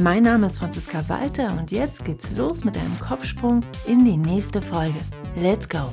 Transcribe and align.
Mein 0.00 0.22
Name 0.22 0.46
ist 0.46 0.58
Franziska 0.58 1.08
Walter 1.08 1.58
und 1.58 1.72
jetzt 1.72 2.04
geht's 2.04 2.30
los 2.30 2.62
mit 2.62 2.76
einem 2.76 2.96
Kopfsprung 3.00 3.64
in 3.84 4.04
die 4.04 4.16
nächste 4.16 4.62
Folge. 4.62 4.98
Let's 5.34 5.68
go! 5.68 5.92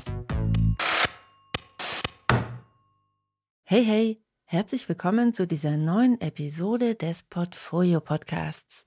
Hey, 3.64 3.84
hey, 3.84 4.22
herzlich 4.44 4.88
willkommen 4.88 5.34
zu 5.34 5.48
dieser 5.48 5.78
neuen 5.78 6.22
Episode 6.22 6.94
des 6.94 7.24
Portfolio 7.24 8.00
Podcasts. 8.00 8.86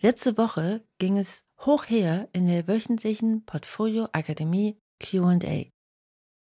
Letzte 0.00 0.36
Woche 0.36 0.82
ging 0.98 1.18
es 1.18 1.44
hoch 1.60 1.84
her 1.88 2.28
in 2.32 2.48
der 2.48 2.66
wöchentlichen 2.66 3.44
Portfolio 3.44 4.08
Akademie 4.12 4.76
QA. 4.98 5.66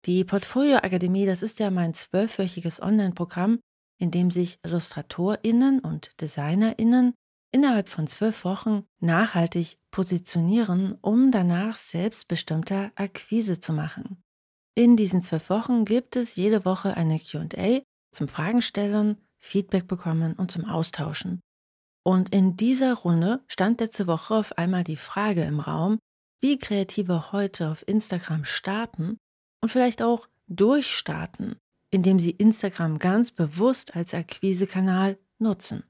Die 0.06 0.24
Portfolio 0.24 0.78
Akademie, 0.78 1.28
das 1.28 1.44
ist 1.44 1.60
ja 1.60 1.70
mein 1.70 1.94
zwölfwöchiges 1.94 2.82
Online-Programm, 2.82 3.60
in 4.00 4.10
dem 4.10 4.32
sich 4.32 4.58
IllustratorInnen 4.66 5.80
und 5.80 6.20
DesignerInnen 6.20 7.14
innerhalb 7.54 7.88
von 7.88 8.08
zwölf 8.08 8.44
Wochen 8.44 8.84
nachhaltig 9.00 9.78
positionieren, 9.92 10.98
um 11.02 11.32
danach 11.32 11.78
selbstbestimmter 11.78 12.92
Akquise 12.96 13.62
zu 13.62 13.72
machen. 13.72 14.22
In 14.76 14.98
diesen 14.98 15.22
zwölf 15.22 15.50
Wochen 15.50 15.86
gibt 15.86 16.16
es 16.16 16.36
jede 16.36 16.66
Woche 16.66 16.98
eine 16.98 17.20
QA 17.20 17.82
zum 18.12 18.28
Fragen 18.28 18.62
stellen, 18.62 19.18
Feedback 19.38 19.88
bekommen 19.88 20.34
und 20.34 20.52
zum 20.52 20.66
Austauschen. 20.66 21.42
Und 22.04 22.34
in 22.34 22.58
dieser 22.58 22.96
Runde 22.96 23.44
stand 23.48 23.80
letzte 23.80 24.08
Woche 24.08 24.36
auf 24.36 24.58
einmal 24.58 24.84
die 24.84 24.98
Frage 24.98 25.44
im 25.44 25.60
Raum, 25.60 26.00
wie 26.42 26.58
Kreative 26.58 27.32
heute 27.32 27.70
auf 27.70 27.88
Instagram 27.88 28.46
starten 28.46 29.18
und 29.62 29.72
vielleicht 29.72 30.02
auch 30.02 30.28
durchstarten, 30.48 31.56
indem 31.90 32.20
sie 32.20 32.32
Instagram 32.32 33.00
ganz 33.00 33.32
bewusst 33.32 33.96
als 33.96 34.14
Akquisekanal 34.14 35.18
nutzen. 35.40 35.84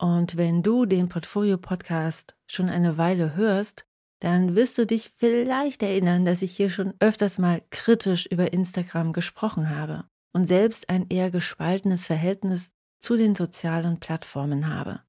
Und 0.00 0.38
wenn 0.38 0.62
du 0.62 0.86
den 0.86 1.10
Portfolio-Podcast 1.10 2.34
schon 2.46 2.70
eine 2.70 2.96
Weile 2.96 3.36
hörst, 3.36 3.84
dann 4.20 4.56
wirst 4.56 4.78
du 4.78 4.86
dich 4.86 5.12
vielleicht 5.14 5.82
erinnern, 5.82 6.24
dass 6.24 6.40
ich 6.40 6.56
hier 6.56 6.70
schon 6.70 6.94
öfters 7.00 7.36
mal 7.36 7.60
kritisch 7.68 8.24
über 8.24 8.54
Instagram 8.54 9.12
gesprochen 9.12 9.68
habe 9.68 10.04
und 10.32 10.46
selbst 10.46 10.88
ein 10.88 11.06
eher 11.10 11.30
gespaltenes 11.30 12.06
Verhältnis 12.06 12.70
zu 12.98 13.18
den 13.18 13.34
sozialen 13.34 14.00
Plattformen 14.00 14.74
habe. 14.74 15.02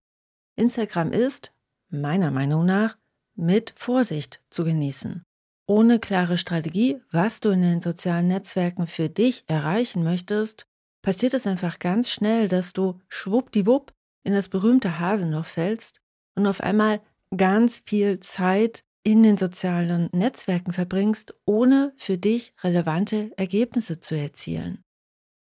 Instagram 0.58 1.14
ist, 1.14 1.53
meiner 1.88 2.31
Meinung 2.31 2.66
nach, 2.66 2.98
mit 3.33 3.73
Vorsicht 3.78 4.42
zu 4.50 4.66
genießen. 4.66 5.23
Ohne 5.67 6.00
klare 6.00 6.38
Strategie, 6.38 7.02
was 7.11 7.39
du 7.39 7.52
in 7.52 7.61
den 7.61 7.80
sozialen 7.80 8.28
Netzwerken 8.28 8.88
für 8.88 9.08
dich 9.08 9.45
erreichen 9.48 10.03
möchtest, 10.03 10.66
passiert 11.02 11.33
es 11.33 11.48
einfach 11.48 11.80
ganz 11.80 12.09
schnell, 12.09 12.50
dass 12.50 12.73
du 12.73 13.00
schwuppdiwupp 13.08 13.94
in 14.23 14.33
das 14.33 14.50
berühmte 14.50 15.00
Hasenloch 15.00 15.45
fällst 15.45 16.02
und 16.36 16.47
auf 16.47 16.61
einmal 16.61 17.02
ganz 17.36 17.81
viel 17.86 18.19
Zeit 18.19 18.83
in 19.03 19.23
den 19.23 19.38
sozialen 19.38 20.09
Netzwerken 20.11 20.73
verbringst, 20.73 21.33
ohne 21.45 21.94
für 21.97 22.17
dich 22.17 22.53
relevante 22.64 23.31
Ergebnisse 23.38 23.99
zu 23.99 24.16
erzielen. 24.16 24.83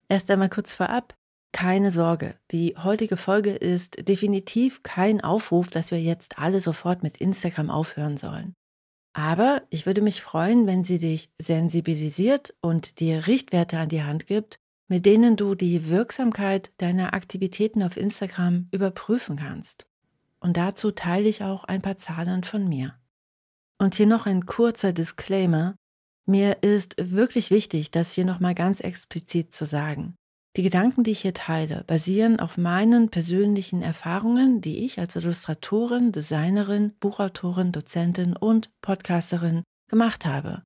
Erst 0.09 0.31
einmal 0.31 0.49
kurz 0.49 0.75
vorab, 0.75 1.15
keine 1.53 1.91
Sorge, 1.91 2.37
die 2.51 2.77
heutige 2.77 3.17
Folge 3.17 3.51
ist 3.53 4.09
definitiv 4.09 4.83
kein 4.83 5.23
Aufruf, 5.23 5.71
dass 5.71 5.91
wir 5.91 6.01
jetzt 6.01 6.39
alle 6.39 6.61
sofort 6.61 7.03
mit 7.03 7.17
Instagram 7.17 7.71
aufhören 7.71 8.17
sollen. 8.17 8.55
Aber 9.15 9.63
ich 9.71 9.87
würde 9.87 10.03
mich 10.03 10.23
freuen, 10.23 10.67
wenn 10.67 10.85
sie 10.85 10.99
dich 10.99 11.31
sensibilisiert 11.39 12.55
und 12.61 13.01
dir 13.01 13.27
Richtwerte 13.27 13.79
an 13.79 13.89
die 13.89 14.03
Hand 14.03 14.27
gibt, 14.27 14.61
mit 14.89 15.07
denen 15.07 15.37
du 15.37 15.55
die 15.55 15.89
Wirksamkeit 15.89 16.73
deiner 16.79 17.15
Aktivitäten 17.15 17.83
auf 17.83 17.97
Instagram 17.97 18.69
überprüfen 18.73 19.37
kannst. 19.37 19.87
Und 20.41 20.57
dazu 20.57 20.91
teile 20.91 21.29
ich 21.29 21.43
auch 21.43 21.65
ein 21.65 21.83
paar 21.83 21.99
Zahlen 21.99 22.43
von 22.43 22.69
mir. 22.69 22.95
Und 23.79 23.95
hier 23.95 24.07
noch 24.07 24.27
ein 24.27 24.47
kurzer 24.47 24.93
Disclaimer. 24.93 25.77
Mir 26.27 26.63
ist 26.63 26.97
wirklich 26.99 27.51
wichtig, 27.51 27.91
das 27.91 28.13
hier 28.13 28.25
nochmal 28.25 28.55
ganz 28.55 28.81
explizit 28.81 29.53
zu 29.55 29.67
sagen. 29.67 30.15
Die 30.57 30.63
Gedanken, 30.63 31.05
die 31.05 31.13
ich 31.13 31.21
hier 31.21 31.35
teile, 31.35 31.85
basieren 31.87 32.41
auf 32.41 32.59
meinen 32.59 33.11
persönlichen 33.11 33.83
Erfahrungen, 33.83 34.61
die 34.61 34.85
ich 34.85 34.99
als 34.99 35.15
Illustratorin, 35.15 36.11
Designerin, 36.11 36.93
Buchautorin, 36.99 37.71
Dozentin 37.71 38.35
und 38.35 38.71
Podcasterin 38.81 39.63
gemacht 39.89 40.27
habe. 40.27 40.63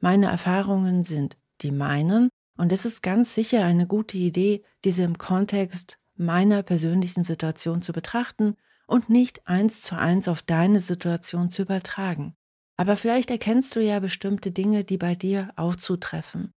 Meine 0.00 0.26
Erfahrungen 0.26 1.04
sind 1.04 1.36
die 1.62 1.72
meinen 1.72 2.28
und 2.56 2.72
es 2.72 2.84
ist 2.84 3.02
ganz 3.02 3.34
sicher 3.34 3.64
eine 3.64 3.86
gute 3.86 4.18
Idee, 4.18 4.64
diese 4.84 5.02
im 5.02 5.18
Kontext 5.18 5.98
meiner 6.14 6.62
persönlichen 6.62 7.24
Situation 7.24 7.82
zu 7.82 7.92
betrachten 7.92 8.56
und 8.86 9.08
nicht 9.08 9.46
eins 9.46 9.82
zu 9.82 9.96
eins 9.96 10.28
auf 10.28 10.42
deine 10.42 10.80
Situation 10.80 11.50
zu 11.50 11.62
übertragen. 11.62 12.34
Aber 12.76 12.96
vielleicht 12.96 13.30
erkennst 13.30 13.76
du 13.76 13.80
ja 13.80 14.00
bestimmte 14.00 14.50
Dinge, 14.50 14.84
die 14.84 14.98
bei 14.98 15.14
dir 15.14 15.52
auch 15.56 15.76
zutreffen. 15.76 16.52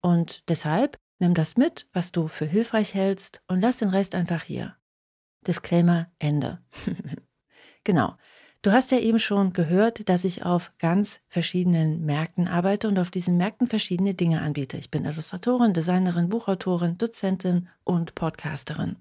Und 0.00 0.48
deshalb 0.48 0.98
nimm 1.18 1.34
das 1.34 1.56
mit, 1.56 1.88
was 1.92 2.12
du 2.12 2.28
für 2.28 2.44
hilfreich 2.44 2.94
hältst 2.94 3.42
und 3.46 3.60
lass 3.60 3.78
den 3.78 3.88
Rest 3.88 4.14
einfach 4.14 4.42
hier. 4.42 4.76
Disclaimer 5.46 6.10
Ende. 6.18 6.62
genau. 7.84 8.16
Du 8.64 8.70
hast 8.70 8.92
ja 8.92 8.98
eben 8.98 9.18
schon 9.18 9.52
gehört, 9.52 10.08
dass 10.08 10.22
ich 10.22 10.44
auf 10.44 10.70
ganz 10.78 11.20
verschiedenen 11.26 12.04
Märkten 12.06 12.46
arbeite 12.46 12.86
und 12.86 12.96
auf 12.96 13.10
diesen 13.10 13.36
Märkten 13.36 13.66
verschiedene 13.66 14.14
Dinge 14.14 14.40
anbiete. 14.40 14.76
Ich 14.76 14.88
bin 14.88 15.04
Illustratorin, 15.04 15.74
Designerin, 15.74 16.28
Buchautorin, 16.28 16.96
Dozentin 16.96 17.68
und 17.82 18.14
Podcasterin. 18.14 18.96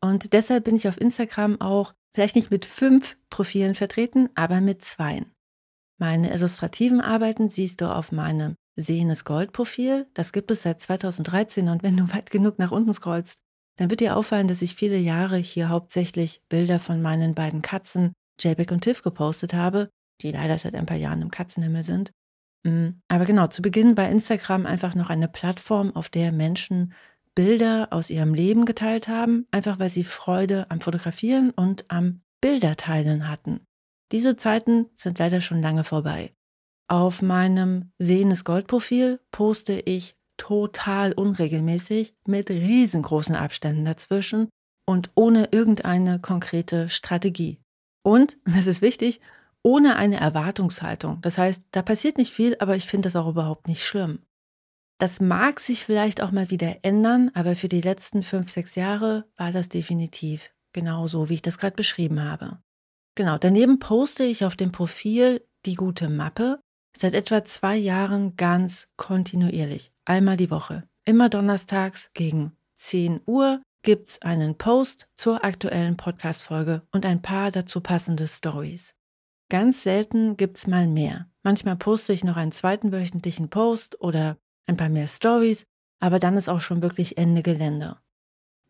Und 0.00 0.32
deshalb 0.32 0.64
bin 0.64 0.74
ich 0.74 0.88
auf 0.88 1.00
Instagram 1.00 1.60
auch 1.60 1.94
vielleicht 2.12 2.34
nicht 2.34 2.50
mit 2.50 2.66
fünf 2.66 3.16
Profilen 3.28 3.76
vertreten, 3.76 4.28
aber 4.34 4.60
mit 4.60 4.82
zweien. 4.82 5.26
Meine 5.98 6.34
illustrativen 6.34 7.00
Arbeiten 7.00 7.48
siehst 7.48 7.80
du 7.80 7.94
auf 7.94 8.10
meinem 8.10 8.56
Sehenes 8.74 9.24
Gold 9.24 9.52
Profil. 9.52 10.08
Das 10.14 10.32
gibt 10.32 10.50
es 10.50 10.62
seit 10.62 10.80
2013 10.80 11.68
und 11.68 11.84
wenn 11.84 11.96
du 11.96 12.12
weit 12.12 12.30
genug 12.30 12.58
nach 12.58 12.72
unten 12.72 12.92
scrollst, 12.92 13.38
dann 13.76 13.88
wird 13.88 14.00
dir 14.00 14.16
auffallen, 14.16 14.48
dass 14.48 14.62
ich 14.62 14.74
viele 14.74 14.98
Jahre 14.98 15.36
hier 15.36 15.68
hauptsächlich 15.68 16.42
Bilder 16.48 16.80
von 16.80 17.00
meinen 17.00 17.36
beiden 17.36 17.62
Katzen 17.62 18.14
JPEG 18.40 18.72
und 18.72 18.82
TIFF 18.82 19.02
gepostet 19.02 19.54
habe, 19.54 19.90
die 20.22 20.32
leider 20.32 20.58
seit 20.58 20.74
ein 20.74 20.86
paar 20.86 20.96
Jahren 20.96 21.22
im 21.22 21.30
Katzenhimmel 21.30 21.82
sind. 21.82 22.12
Mm, 22.64 23.00
aber 23.08 23.24
genau, 23.24 23.46
zu 23.46 23.62
Beginn 23.62 23.96
war 23.96 24.08
Instagram 24.08 24.66
einfach 24.66 24.94
noch 24.94 25.10
eine 25.10 25.28
Plattform, 25.28 25.94
auf 25.94 26.08
der 26.08 26.32
Menschen 26.32 26.92
Bilder 27.34 27.88
aus 27.90 28.10
ihrem 28.10 28.34
Leben 28.34 28.66
geteilt 28.66 29.08
haben, 29.08 29.46
einfach 29.50 29.78
weil 29.78 29.88
sie 29.88 30.04
Freude 30.04 30.66
am 30.70 30.80
Fotografieren 30.80 31.50
und 31.50 31.84
am 31.88 32.22
Bilderteilen 32.40 33.28
hatten. 33.28 33.60
Diese 34.12 34.36
Zeiten 34.36 34.86
sind 34.94 35.18
leider 35.18 35.40
schon 35.40 35.62
lange 35.62 35.84
vorbei. 35.84 36.34
Auf 36.88 37.22
meinem 37.22 37.92
Sehenes 37.98 38.44
Gold-Profil 38.44 39.20
poste 39.30 39.74
ich 39.74 40.16
total 40.36 41.12
unregelmäßig 41.12 42.14
mit 42.26 42.50
riesengroßen 42.50 43.36
Abständen 43.36 43.84
dazwischen 43.84 44.48
und 44.88 45.10
ohne 45.14 45.50
irgendeine 45.52 46.18
konkrete 46.18 46.88
Strategie. 46.88 47.59
Und, 48.02 48.38
das 48.44 48.66
ist 48.66 48.82
wichtig, 48.82 49.20
ohne 49.62 49.96
eine 49.96 50.18
Erwartungshaltung. 50.18 51.20
Das 51.20 51.38
heißt, 51.38 51.62
da 51.72 51.82
passiert 51.82 52.16
nicht 52.16 52.32
viel, 52.32 52.56
aber 52.60 52.76
ich 52.76 52.86
finde 52.86 53.06
das 53.06 53.16
auch 53.16 53.28
überhaupt 53.28 53.68
nicht 53.68 53.84
schlimm. 53.84 54.20
Das 54.98 55.20
mag 55.20 55.60
sich 55.60 55.84
vielleicht 55.84 56.20
auch 56.20 56.30
mal 56.30 56.50
wieder 56.50 56.78
ändern, 56.82 57.30
aber 57.34 57.54
für 57.54 57.68
die 57.68 57.80
letzten 57.80 58.22
fünf, 58.22 58.50
sechs 58.50 58.74
Jahre 58.74 59.24
war 59.36 59.50
das 59.50 59.68
definitiv 59.68 60.50
genauso, 60.72 61.28
wie 61.28 61.34
ich 61.34 61.42
das 61.42 61.58
gerade 61.58 61.76
beschrieben 61.76 62.22
habe. 62.22 62.58
Genau, 63.14 63.38
daneben 63.38 63.78
poste 63.78 64.24
ich 64.24 64.44
auf 64.44 64.56
dem 64.56 64.72
Profil 64.72 65.44
die 65.66 65.74
gute 65.74 66.08
Mappe 66.08 66.60
seit 66.96 67.14
etwa 67.14 67.44
zwei 67.44 67.76
Jahren 67.76 68.36
ganz 68.36 68.88
kontinuierlich, 68.96 69.92
einmal 70.04 70.36
die 70.36 70.50
Woche. 70.50 70.88
Immer 71.04 71.28
donnerstags 71.28 72.10
gegen 72.14 72.56
10 72.74 73.20
Uhr 73.26 73.62
gibt's 73.82 74.20
einen 74.22 74.56
Post 74.56 75.08
zur 75.14 75.44
aktuellen 75.44 75.96
Podcast-Folge 75.96 76.82
und 76.92 77.06
ein 77.06 77.22
paar 77.22 77.50
dazu 77.50 77.80
passende 77.80 78.26
Stories. 78.26 78.94
Ganz 79.48 79.82
selten 79.82 80.36
gibt's 80.36 80.66
mal 80.66 80.86
mehr. 80.86 81.28
Manchmal 81.42 81.76
poste 81.76 82.12
ich 82.12 82.22
noch 82.24 82.36
einen 82.36 82.52
zweiten 82.52 82.92
wöchentlichen 82.92 83.48
Post 83.48 84.00
oder 84.00 84.36
ein 84.66 84.76
paar 84.76 84.90
mehr 84.90 85.08
Stories, 85.08 85.66
aber 85.98 86.18
dann 86.18 86.36
ist 86.36 86.48
auch 86.48 86.60
schon 86.60 86.82
wirklich 86.82 87.18
Ende 87.18 87.42
Gelände. 87.42 87.98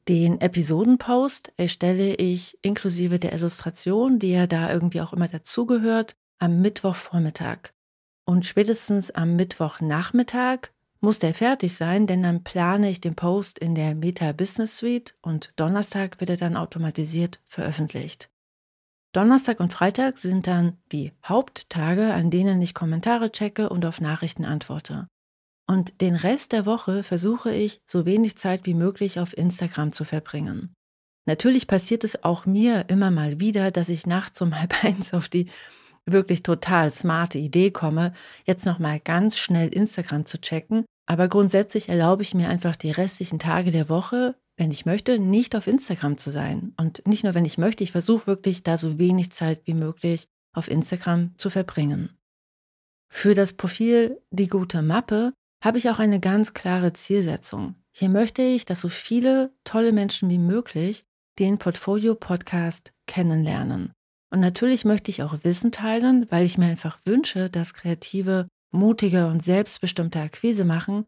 Den 0.09 0.41
Episodenpost 0.41 1.53
erstelle 1.57 2.15
ich 2.15 2.59
inklusive 2.63 3.19
der 3.19 3.33
Illustration, 3.33 4.19
die 4.19 4.33
ja 4.33 4.47
da 4.47 4.73
irgendwie 4.73 5.01
auch 5.03 5.13
immer 5.13 5.29
dazugehört, 5.29 6.17
am 6.39 6.61
Mittwochvormittag. 6.63 7.73
und 8.25 8.47
spätestens 8.47 9.11
am 9.11 9.35
Mittwochnachmittag 9.37 10.71
muss 11.01 11.19
der 11.19 11.35
fertig 11.35 11.75
sein, 11.75 12.07
denn 12.07 12.23
dann 12.23 12.45
plane 12.45 12.91
ich 12.91 13.01
den 13.01 13.15
Post 13.15 13.59
in 13.59 13.75
der 13.75 13.95
Meta 13.95 14.33
Business 14.33 14.77
Suite 14.77 15.15
und 15.23 15.53
Donnerstag 15.57 16.21
wird 16.21 16.31
er 16.31 16.37
dann 16.37 16.57
automatisiert 16.57 17.41
veröffentlicht. 17.47 18.31
Donnerstag 19.13 19.59
und 19.59 19.73
Freitag 19.73 20.19
sind 20.19 20.47
dann 20.47 20.77
die 20.93 21.13
Haupttage, 21.25 22.15
an 22.15 22.31
denen 22.31 22.63
ich 22.63 22.75
Kommentare 22.75 23.33
checke 23.33 23.69
und 23.69 23.85
auf 23.85 24.01
Nachrichten 24.01 24.45
antworte. 24.45 25.09
Und 25.67 26.01
den 26.01 26.15
Rest 26.15 26.53
der 26.53 26.67
Woche 26.67 27.03
versuche 27.03 27.53
ich, 27.53 27.81
so 27.87 28.05
wenig 28.07 28.37
Zeit 28.37 28.67
wie 28.67 28.75
möglich 28.75 29.19
auf 29.19 29.37
Instagram 29.37 29.93
zu 29.93 30.05
verbringen. 30.05 30.75
Natürlich 31.27 31.67
passiert 31.67 32.05
es 32.05 32.25
auch 32.25 32.47
mir 32.47 32.87
immer 32.89 33.11
mal 33.11 33.41
wieder, 33.41 33.71
dass 33.71 33.89
ich 33.89 34.07
nachts 34.07 34.41
um 34.43 34.59
halb 34.59 34.85
eins 34.85 35.13
auf 35.15 35.29
die 35.29 35.51
wirklich 36.07 36.43
total 36.43 36.91
smarte 36.91 37.39
Idee 37.39 37.71
komme, 37.71 38.13
jetzt 38.45 38.67
nochmal 38.67 39.01
ganz 39.01 39.39
schnell 39.39 39.69
Instagram 39.69 40.27
zu 40.27 40.41
checken. 40.41 40.85
Aber 41.07 41.29
grundsätzlich 41.29 41.89
erlaube 41.89 42.23
ich 42.23 42.35
mir 42.35 42.49
einfach 42.49 42.77
die 42.77 42.91
restlichen 42.91 43.39
Tage 43.39 43.71
der 43.71 43.89
Woche, 43.89 44.37
wenn 44.57 44.71
ich 44.71 44.87
möchte, 44.87 45.19
nicht 45.19 45.57
auf 45.57 45.67
Instagram 45.67 46.19
zu 46.19 46.31
sein. 46.31 46.75
Und 46.77 47.07
nicht 47.07 47.25
nur, 47.25 47.35
wenn 47.35 47.45
ich 47.45 47.59
möchte, 47.59 47.83
ich 47.83 47.93
versuche 47.93 48.27
wirklich 48.27 48.63
da 48.63 48.79
so 48.79 48.99
wenig 48.99 49.33
Zeit 49.33 49.63
wie 49.65 49.75
möglich 49.75 50.29
auf 50.55 50.69
Instagram 50.71 51.35
zu 51.39 51.51
verbringen. 51.51 52.11
Für 53.13 53.35
das 53.35 53.55
Profil 53.55 54.21
Die 54.31 54.49
gute 54.49 54.83
Mappe 54.83 55.33
habe 55.65 55.79
ich 55.79 55.91
auch 55.91 55.99
eine 55.99 56.21
ganz 56.21 56.55
klare 56.55 56.93
Zielsetzung. 56.93 57.75
Hier 57.93 58.09
möchte 58.09 58.43
ich, 58.43 58.65
dass 58.65 58.81
so 58.81 58.89
viele 58.89 59.53
tolle 59.65 59.93
Menschen 59.93 60.29
wie 60.31 60.39
möglich 60.39 61.05
den 61.39 61.59
Portfolio 61.59 62.15
Podcast 62.15 62.93
kennenlernen. 63.07 63.93
Und 64.31 64.41
natürlich 64.41 64.85
möchte 64.85 65.11
ich 65.11 65.23
auch 65.23 65.43
Wissen 65.43 65.73
teilen, 65.73 66.27
weil 66.31 66.45
ich 66.45 66.57
mir 66.57 66.67
einfach 66.67 66.99
wünsche, 67.05 67.51
dass 67.51 67.75
Kreative 67.75 68.47
mutige 68.73 69.27
und 69.27 69.43
selbstbestimmte 69.43 70.21
Akquise 70.21 70.65
machen. 70.65 71.05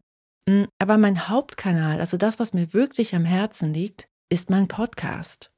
Mm, 0.47 0.63
aber 0.79 0.97
mein 0.97 1.29
Hauptkanal, 1.29 1.99
also 1.99 2.17
das, 2.17 2.39
was 2.39 2.53
mir 2.53 2.73
wirklich 2.73 3.15
am 3.15 3.25
Herzen 3.25 3.73
liegt, 3.73 4.07
ist 4.29 4.49
mein 4.49 4.67
Podcast. 4.67 5.51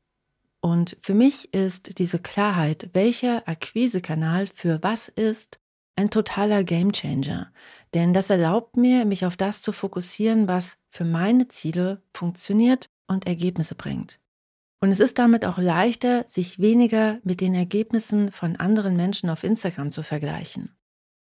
Und 0.61 0.97
für 1.01 1.13
mich 1.13 1.53
ist 1.53 1.99
diese 1.99 2.19
Klarheit, 2.19 2.89
welcher 2.93 3.47
Akquisekanal 3.47 4.47
für 4.47 4.81
was 4.81 5.09
ist, 5.09 5.59
ein 5.95 6.09
totaler 6.09 6.63
Gamechanger. 6.63 7.51
Denn 7.93 8.13
das 8.13 8.29
erlaubt 8.29 8.75
mir, 8.75 9.05
mich 9.05 9.25
auf 9.25 9.37
das 9.37 9.61
zu 9.61 9.71
fokussieren, 9.71 10.47
was 10.47 10.77
für 10.89 11.05
meine 11.05 11.47
Ziele 11.47 12.01
funktioniert 12.13 12.89
und 13.07 13.27
Ergebnisse 13.27 13.75
bringt. 13.75 14.19
Und 14.85 14.91
es 14.91 14.99
ist 14.99 15.17
damit 15.17 15.45
auch 15.45 15.57
leichter, 15.57 16.25
sich 16.27 16.59
weniger 16.59 17.17
mit 17.23 17.41
den 17.41 17.55
Ergebnissen 17.55 18.31
von 18.31 18.57
anderen 18.57 18.95
Menschen 18.95 19.31
auf 19.31 19.43
Instagram 19.43 19.89
zu 19.89 20.03
vergleichen. 20.03 20.77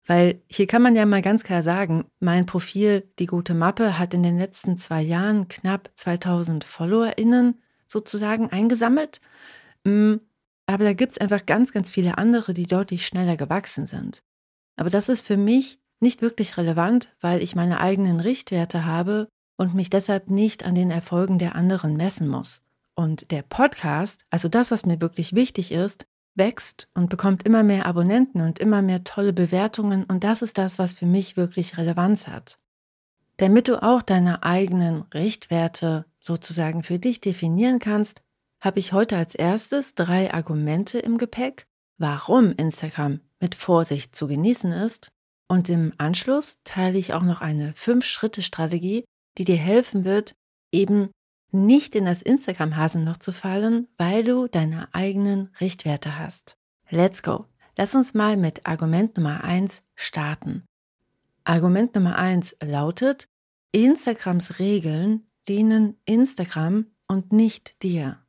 Weil 0.07 0.41
hier 0.47 0.65
kann 0.65 0.81
man 0.81 0.95
ja 0.95 1.05
mal 1.05 1.21
ganz 1.21 1.43
klar 1.43 1.61
sagen, 1.61 2.05
mein 2.19 2.47
Profil, 2.47 3.07
die 3.19 3.27
gute 3.27 3.53
Mappe, 3.53 3.99
hat 3.99 4.15
in 4.15 4.23
den 4.23 4.39
letzten 4.39 4.79
zwei 4.79 5.03
Jahren 5.03 5.47
knapp 5.47 5.91
2000 5.93 6.63
FollowerInnen 6.63 7.61
sozusagen 7.85 8.49
eingesammelt. 8.49 9.21
Mm, 9.83 10.15
aber 10.65 10.83
da 10.83 10.93
gibt 10.93 11.11
es 11.11 11.17
einfach 11.19 11.45
ganz, 11.45 11.71
ganz 11.71 11.91
viele 11.91 12.17
andere, 12.17 12.55
die 12.55 12.65
deutlich 12.65 13.05
schneller 13.05 13.37
gewachsen 13.37 13.85
sind. 13.85 14.23
Aber 14.75 14.89
das 14.89 15.07
ist 15.07 15.23
für 15.23 15.37
mich 15.37 15.77
nicht 15.99 16.23
wirklich 16.23 16.57
relevant, 16.57 17.15
weil 17.21 17.43
ich 17.43 17.55
meine 17.55 17.79
eigenen 17.79 18.21
Richtwerte 18.21 18.85
habe 18.85 19.27
und 19.55 19.75
mich 19.75 19.91
deshalb 19.91 20.31
nicht 20.31 20.65
an 20.65 20.73
den 20.73 20.89
Erfolgen 20.89 21.37
der 21.37 21.53
anderen 21.53 21.95
messen 21.95 22.27
muss. 22.27 22.64
Und 22.95 23.31
der 23.31 23.41
Podcast, 23.41 24.25
also 24.29 24.47
das, 24.47 24.71
was 24.71 24.85
mir 24.85 25.01
wirklich 25.01 25.35
wichtig 25.35 25.71
ist, 25.71 26.05
wächst 26.35 26.87
und 26.93 27.09
bekommt 27.09 27.43
immer 27.43 27.63
mehr 27.63 27.85
Abonnenten 27.85 28.41
und 28.41 28.59
immer 28.59 28.81
mehr 28.81 29.03
tolle 29.03 29.33
Bewertungen 29.33 30.03
und 30.03 30.23
das 30.23 30.41
ist 30.41 30.57
das, 30.57 30.79
was 30.79 30.93
für 30.93 31.05
mich 31.05 31.37
wirklich 31.37 31.77
Relevanz 31.77 32.27
hat. 32.27 32.59
Damit 33.37 33.67
du 33.67 33.81
auch 33.81 34.01
deine 34.01 34.43
eigenen 34.43 35.03
Richtwerte 35.13 36.05
sozusagen 36.19 36.83
für 36.83 36.99
dich 36.99 37.19
definieren 37.19 37.79
kannst, 37.79 38.21
habe 38.61 38.79
ich 38.79 38.93
heute 38.93 39.17
als 39.17 39.35
erstes 39.35 39.93
drei 39.93 40.33
Argumente 40.33 40.99
im 40.99 41.17
Gepäck, 41.17 41.67
warum 41.97 42.53
Instagram 42.53 43.19
mit 43.39 43.55
Vorsicht 43.55 44.15
zu 44.15 44.27
genießen 44.27 44.71
ist. 44.71 45.09
Und 45.47 45.69
im 45.69 45.93
Anschluss 45.97 46.57
teile 46.63 46.97
ich 46.97 47.13
auch 47.13 47.21
noch 47.21 47.41
eine 47.41 47.73
Fünf-Schritte-Strategie, 47.75 49.05
die 49.37 49.45
dir 49.45 49.57
helfen 49.57 50.05
wird, 50.05 50.33
eben 50.71 51.11
nicht 51.51 51.95
in 51.95 52.05
das 52.05 52.21
Instagram-Hasenloch 52.21 53.17
zu 53.17 53.31
fallen, 53.31 53.87
weil 53.97 54.23
du 54.23 54.47
deine 54.47 54.93
eigenen 54.93 55.49
Richtwerte 55.59 56.19
hast. 56.19 56.57
Let's 56.89 57.23
go! 57.23 57.45
Lass 57.77 57.93
uns 57.93 58.13
mal 58.13 58.37
mit 58.37 58.65
Argument 58.65 59.17
Nummer 59.17 59.43
eins 59.43 59.81
starten. 59.95 60.63
Argument 61.43 61.93
Nummer 61.93 62.17
eins 62.17 62.55
lautet, 62.61 63.27
Instagrams 63.71 64.59
Regeln 64.59 65.27
dienen 65.47 65.97
Instagram 66.05 66.87
und 67.07 67.31
nicht 67.31 67.81
dir. 67.83 68.19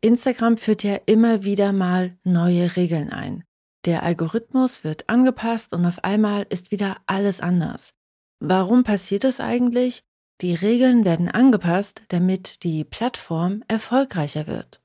Instagram 0.00 0.56
führt 0.56 0.82
ja 0.82 0.96
immer 1.06 1.44
wieder 1.44 1.72
mal 1.72 2.16
neue 2.24 2.76
Regeln 2.76 3.10
ein. 3.12 3.44
Der 3.84 4.02
Algorithmus 4.02 4.84
wird 4.84 5.08
angepasst 5.08 5.72
und 5.72 5.86
auf 5.86 6.04
einmal 6.04 6.46
ist 6.48 6.70
wieder 6.70 6.98
alles 7.06 7.40
anders. 7.40 7.94
Warum 8.40 8.84
passiert 8.84 9.24
das 9.24 9.40
eigentlich? 9.40 10.04
Die 10.42 10.54
Regeln 10.54 11.06
werden 11.06 11.30
angepasst, 11.30 12.02
damit 12.08 12.62
die 12.62 12.84
Plattform 12.84 13.64
erfolgreicher 13.68 14.46
wird. 14.46 14.82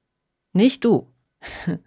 Nicht 0.54 0.86
du. 0.86 1.12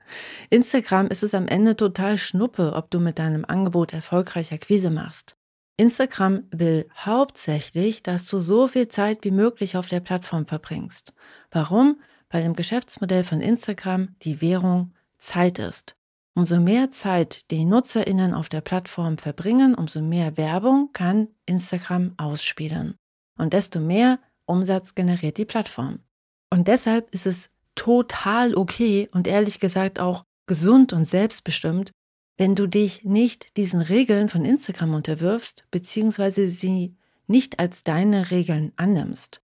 Instagram 0.50 1.08
ist 1.08 1.22
es 1.22 1.32
am 1.32 1.48
Ende 1.48 1.76
total 1.76 2.18
schnuppe, 2.18 2.74
ob 2.74 2.90
du 2.90 3.00
mit 3.00 3.18
deinem 3.18 3.44
Angebot 3.44 3.92
erfolgreicher 3.92 4.58
Quise 4.58 4.90
machst. 4.90 5.36
Instagram 5.76 6.44
will 6.50 6.88
hauptsächlich, 6.96 8.02
dass 8.02 8.26
du 8.26 8.38
so 8.38 8.68
viel 8.68 8.88
Zeit 8.88 9.24
wie 9.24 9.30
möglich 9.30 9.76
auf 9.76 9.88
der 9.88 10.00
Plattform 10.00 10.46
verbringst. 10.46 11.12
Warum? 11.50 12.00
Weil 12.30 12.44
im 12.44 12.54
Geschäftsmodell 12.54 13.24
von 13.24 13.40
Instagram 13.40 14.14
die 14.22 14.40
Währung 14.40 14.92
Zeit 15.18 15.58
ist. 15.58 15.96
Umso 16.34 16.60
mehr 16.60 16.90
Zeit 16.92 17.50
die 17.50 17.64
Nutzerinnen 17.64 18.34
auf 18.34 18.48
der 18.48 18.60
Plattform 18.60 19.18
verbringen, 19.18 19.74
umso 19.74 20.02
mehr 20.02 20.36
Werbung 20.36 20.90
kann 20.92 21.28
Instagram 21.46 22.12
ausspielen. 22.18 22.98
Und 23.38 23.52
desto 23.52 23.80
mehr 23.80 24.18
Umsatz 24.46 24.94
generiert 24.94 25.38
die 25.38 25.44
Plattform. 25.44 26.00
Und 26.50 26.68
deshalb 26.68 27.12
ist 27.12 27.26
es 27.26 27.50
total 27.74 28.54
okay 28.54 29.08
und 29.12 29.26
ehrlich 29.26 29.58
gesagt 29.60 29.98
auch 29.98 30.24
gesund 30.46 30.92
und 30.92 31.06
selbstbestimmt, 31.06 31.92
wenn 32.36 32.54
du 32.54 32.66
dich 32.66 33.04
nicht 33.04 33.56
diesen 33.56 33.80
Regeln 33.80 34.28
von 34.28 34.44
Instagram 34.44 34.94
unterwirfst, 34.94 35.64
beziehungsweise 35.70 36.48
sie 36.48 36.96
nicht 37.26 37.58
als 37.58 37.84
deine 37.84 38.30
Regeln 38.30 38.72
annimmst. 38.76 39.40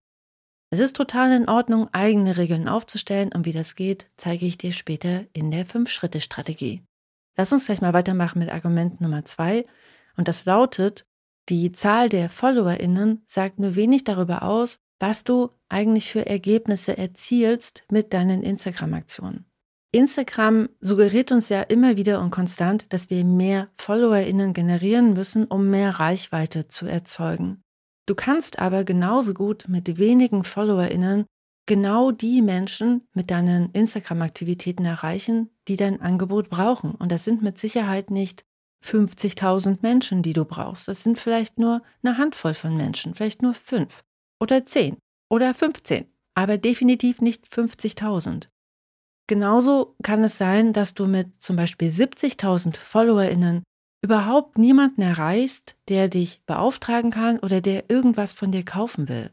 Es 0.69 0.79
ist 0.79 0.95
total 0.95 1.33
in 1.33 1.49
Ordnung, 1.49 1.89
eigene 1.91 2.37
Regeln 2.37 2.69
aufzustellen 2.69 3.31
und 3.33 3.45
wie 3.45 3.51
das 3.51 3.75
geht, 3.75 4.09
zeige 4.15 4.45
ich 4.45 4.57
dir 4.57 4.71
später 4.71 5.25
in 5.33 5.51
der 5.51 5.65
Fünf-Schritte-Strategie. 5.65 6.81
Lass 7.35 7.51
uns 7.51 7.65
gleich 7.65 7.81
mal 7.81 7.93
weitermachen 7.93 8.39
mit 8.39 8.51
Argument 8.51 9.01
Nummer 9.01 9.25
zwei 9.25 9.65
und 10.15 10.27
das 10.27 10.45
lautet, 10.45 11.05
die 11.51 11.73
Zahl 11.73 12.07
der 12.07 12.29
FollowerInnen 12.29 13.23
sagt 13.27 13.59
nur 13.59 13.75
wenig 13.75 14.05
darüber 14.05 14.43
aus, 14.43 14.79
was 14.99 15.25
du 15.25 15.49
eigentlich 15.67 16.09
für 16.09 16.25
Ergebnisse 16.25 16.97
erzielst 16.97 17.83
mit 17.91 18.13
deinen 18.13 18.41
Instagram-Aktionen. 18.41 19.45
Instagram 19.91 20.69
suggeriert 20.79 21.33
uns 21.33 21.49
ja 21.49 21.61
immer 21.63 21.97
wieder 21.97 22.21
und 22.21 22.31
konstant, 22.31 22.93
dass 22.93 23.09
wir 23.09 23.25
mehr 23.25 23.67
FollowerInnen 23.75 24.53
generieren 24.53 25.11
müssen, 25.11 25.43
um 25.43 25.69
mehr 25.69 25.99
Reichweite 25.99 26.69
zu 26.69 26.85
erzeugen. 26.85 27.61
Du 28.05 28.15
kannst 28.15 28.59
aber 28.59 28.85
genauso 28.85 29.33
gut 29.33 29.65
mit 29.67 29.99
wenigen 29.99 30.45
FollowerInnen 30.45 31.25
genau 31.65 32.11
die 32.11 32.41
Menschen 32.41 33.09
mit 33.13 33.29
deinen 33.29 33.71
Instagram-Aktivitäten 33.71 34.85
erreichen, 34.85 35.49
die 35.67 35.75
dein 35.75 36.01
Angebot 36.01 36.49
brauchen. 36.49 36.91
Und 36.91 37.11
das 37.11 37.25
sind 37.25 37.41
mit 37.41 37.59
Sicherheit 37.59 38.09
nicht 38.09 38.45
50.000 38.83 39.79
Menschen, 39.81 40.21
die 40.21 40.33
du 40.33 40.45
brauchst. 40.45 40.87
Das 40.87 41.03
sind 41.03 41.17
vielleicht 41.17 41.59
nur 41.59 41.81
eine 42.03 42.17
Handvoll 42.17 42.53
von 42.53 42.75
Menschen, 42.75 43.15
vielleicht 43.15 43.41
nur 43.41 43.53
fünf 43.53 44.03
oder 44.39 44.65
zehn 44.65 44.97
oder 45.29 45.53
15, 45.53 46.05
aber 46.35 46.57
definitiv 46.57 47.21
nicht 47.21 47.45
50.000. 47.47 48.47
Genauso 49.27 49.95
kann 50.03 50.23
es 50.23 50.37
sein, 50.37 50.73
dass 50.73 50.93
du 50.93 51.05
mit 51.05 51.41
zum 51.41 51.55
Beispiel 51.55 51.89
70.000 51.89 52.75
FollowerInnen 52.77 53.63
überhaupt 54.03 54.57
niemanden 54.57 55.01
erreichst, 55.01 55.75
der 55.87 56.09
dich 56.09 56.41
beauftragen 56.45 57.11
kann 57.11 57.39
oder 57.39 57.61
der 57.61 57.89
irgendwas 57.89 58.33
von 58.33 58.51
dir 58.51 58.65
kaufen 58.65 59.07
will. 59.07 59.31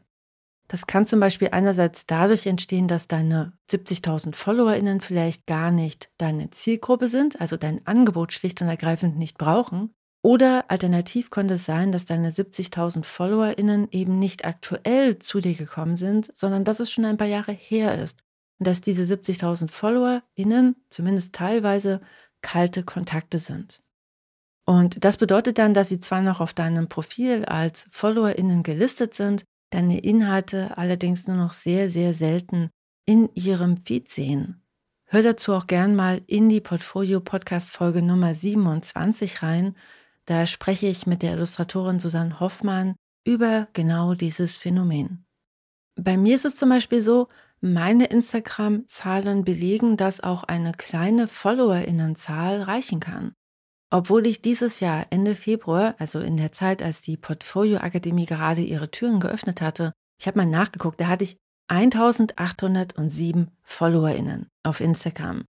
Das 0.69 0.85
kann 0.85 1.07
zum 1.07 1.19
Beispiel 1.19 1.49
einerseits 1.51 2.05
dadurch 2.05 2.45
entstehen, 2.45 2.87
dass 2.87 3.07
deine 3.07 3.53
70.000 3.71 4.35
FollowerInnen 4.35 5.01
vielleicht 5.01 5.47
gar 5.47 5.71
nicht 5.71 6.11
deine 6.19 6.51
Zielgruppe 6.51 7.07
sind, 7.07 7.41
also 7.41 7.57
dein 7.57 7.85
Angebot 7.87 8.33
schlicht 8.33 8.61
und 8.61 8.67
ergreifend 8.67 9.17
nicht 9.17 9.39
brauchen. 9.39 9.91
Oder 10.21 10.65
alternativ 10.69 11.31
könnte 11.31 11.55
es 11.55 11.65
sein, 11.65 11.91
dass 11.91 12.05
deine 12.05 12.29
70.000 12.29 13.03
FollowerInnen 13.03 13.87
eben 13.89 14.19
nicht 14.19 14.45
aktuell 14.45 15.17
zu 15.17 15.39
dir 15.39 15.55
gekommen 15.55 15.95
sind, 15.95 16.29
sondern 16.35 16.65
dass 16.65 16.79
es 16.79 16.91
schon 16.91 17.05
ein 17.05 17.17
paar 17.17 17.27
Jahre 17.27 17.53
her 17.53 17.97
ist. 17.97 18.19
Und 18.59 18.67
dass 18.67 18.79
diese 18.79 19.11
70.000 19.11 19.71
FollowerInnen 19.71 20.75
zumindest 20.91 21.33
teilweise 21.33 21.99
kalte 22.41 22.83
Kontakte 22.83 23.39
sind. 23.39 23.81
Und 24.67 25.03
das 25.03 25.17
bedeutet 25.17 25.57
dann, 25.57 25.73
dass 25.73 25.89
sie 25.89 25.99
zwar 25.99 26.21
noch 26.21 26.41
auf 26.41 26.53
deinem 26.53 26.89
Profil 26.89 27.45
als 27.45 27.87
FollowerInnen 27.89 28.61
gelistet 28.61 29.15
sind, 29.15 29.45
deine 29.69 29.99
Inhalte 29.99 30.77
allerdings 30.77 31.27
nur 31.27 31.37
noch 31.37 31.53
sehr, 31.53 31.89
sehr 31.89 32.13
selten 32.13 32.69
in 33.05 33.29
ihrem 33.33 33.77
Feed 33.77 34.09
sehen. 34.09 34.61
Hör 35.05 35.23
dazu 35.23 35.53
auch 35.53 35.65
gern 35.65 35.95
mal 35.95 36.21
in 36.27 36.49
die 36.49 36.61
Portfolio-Podcast-Folge 36.61 38.03
Nummer 38.03 38.35
27 38.35 39.41
rein. 39.41 39.75
Da 40.25 40.45
spreche 40.45 40.85
ich 40.85 41.07
mit 41.07 41.23
der 41.23 41.33
Illustratorin 41.33 41.99
Susanne 41.99 42.39
Hoffmann 42.39 42.95
über 43.25 43.67
genau 43.73 44.13
dieses 44.13 44.57
Phänomen. 44.57 45.25
Bei 45.95 46.17
mir 46.17 46.35
ist 46.35 46.45
es 46.45 46.55
zum 46.55 46.69
Beispiel 46.69 47.01
so, 47.01 47.27
meine 47.61 48.05
Instagram-Zahlen 48.05 49.43
belegen, 49.43 49.97
dass 49.97 50.21
auch 50.21 50.43
eine 50.43 50.71
kleine 50.73 51.27
FollowerInnenzahl 51.27 52.61
reichen 52.61 52.99
kann. 52.99 53.33
Obwohl 53.91 54.27
ich 54.27 54.41
dieses 54.41 54.79
Jahr 54.79 55.07
Ende 55.09 55.33
Februar, 55.33 55.95
also 55.97 56.19
in 56.19 56.37
der 56.37 56.51
Zeit, 56.51 56.83
als 56.83 57.01
die 57.01 57.17
Portfolio 57.17 57.79
Akademie 57.79 58.27
gerade 58.27 58.61
ihre 58.61 58.91
Türen 58.91 59.19
geöffnet 59.19 59.61
hatte, 59.61 59.93
ich 60.19 60.27
habe 60.27 60.37
mal 60.37 60.45
nachgeguckt, 60.45 61.01
da 61.01 61.07
hatte 61.07 61.23
ich 61.23 61.37
1807 61.69 63.51
FollowerInnen 63.63 64.47
auf 64.63 64.79
Instagram. 64.79 65.45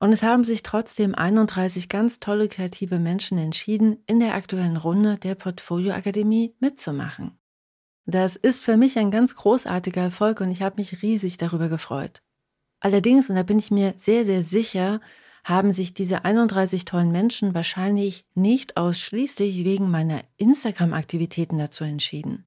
Und 0.00 0.12
es 0.12 0.22
haben 0.22 0.44
sich 0.44 0.62
trotzdem 0.62 1.14
31 1.14 1.88
ganz 1.88 2.20
tolle 2.20 2.48
kreative 2.48 2.98
Menschen 2.98 3.38
entschieden, 3.38 4.02
in 4.06 4.20
der 4.20 4.34
aktuellen 4.34 4.76
Runde 4.76 5.16
der 5.18 5.34
Portfolio 5.34 5.92
Akademie 5.94 6.54
mitzumachen. 6.60 7.38
Das 8.06 8.36
ist 8.36 8.62
für 8.62 8.76
mich 8.76 8.98
ein 8.98 9.10
ganz 9.10 9.34
großartiger 9.34 10.02
Erfolg 10.02 10.40
und 10.40 10.50
ich 10.50 10.62
habe 10.62 10.76
mich 10.76 11.00
riesig 11.02 11.38
darüber 11.38 11.68
gefreut. 11.68 12.20
Allerdings, 12.80 13.30
und 13.30 13.36
da 13.36 13.42
bin 13.42 13.58
ich 13.58 13.70
mir 13.70 13.94
sehr, 13.96 14.26
sehr 14.26 14.42
sicher, 14.42 15.00
haben 15.44 15.72
sich 15.72 15.94
diese 15.94 16.24
31 16.24 16.84
tollen 16.84 17.12
Menschen 17.12 17.54
wahrscheinlich 17.54 18.24
nicht 18.34 18.76
ausschließlich 18.76 19.64
wegen 19.64 19.90
meiner 19.90 20.22
Instagram-Aktivitäten 20.38 21.58
dazu 21.58 21.84
entschieden. 21.84 22.46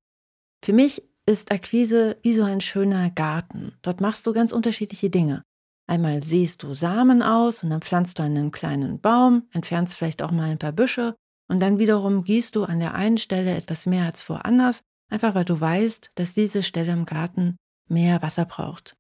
Für 0.64 0.74
mich 0.74 1.04
ist 1.28 1.52
Akquise 1.52 2.18
wie 2.24 2.34
so 2.34 2.44
ein 2.44 2.62
schöner 2.62 3.12
Garten. 3.12 3.74
Dort 3.82 4.02
machst 4.02 4.26
du 4.26 4.34
ganz 4.34 4.52
unterschiedliche 4.52 5.10
Dinge. 5.10 5.44
Einmal 5.86 6.22
siehst 6.24 6.64
du 6.64 6.74
Samen 6.74 7.22
aus 7.22 7.64
und 7.64 7.70
dann 7.70 7.82
pflanzt 7.82 8.20
du 8.20 8.24
einen 8.24 8.52
kleinen 8.52 9.00
Baum, 9.00 9.48
entfernst 9.54 9.96
vielleicht 9.96 10.22
auch 10.22 10.32
mal 10.32 10.50
ein 10.50 10.58
paar 10.58 10.74
Büsche 10.74 11.16
und 11.48 11.62
dann 11.62 11.80
wiederum 11.80 12.24
gießt 12.24 12.56
du 12.56 12.64
an 12.64 12.80
der 12.80 12.94
einen 12.96 13.18
Stelle 13.18 13.56
etwas 13.56 13.86
mehr 13.86 14.06
als 14.06 14.28
woanders, 14.28 14.82
einfach 15.10 15.34
weil 15.34 15.46
du 15.46 15.60
weißt, 15.60 16.12
dass 16.16 16.34
diese 16.34 16.64
Stelle 16.64 16.92
im 16.92 17.06
Garten 17.06 17.56
mehr 17.88 18.22
Wasser 18.22 18.46
braucht. 18.46 18.97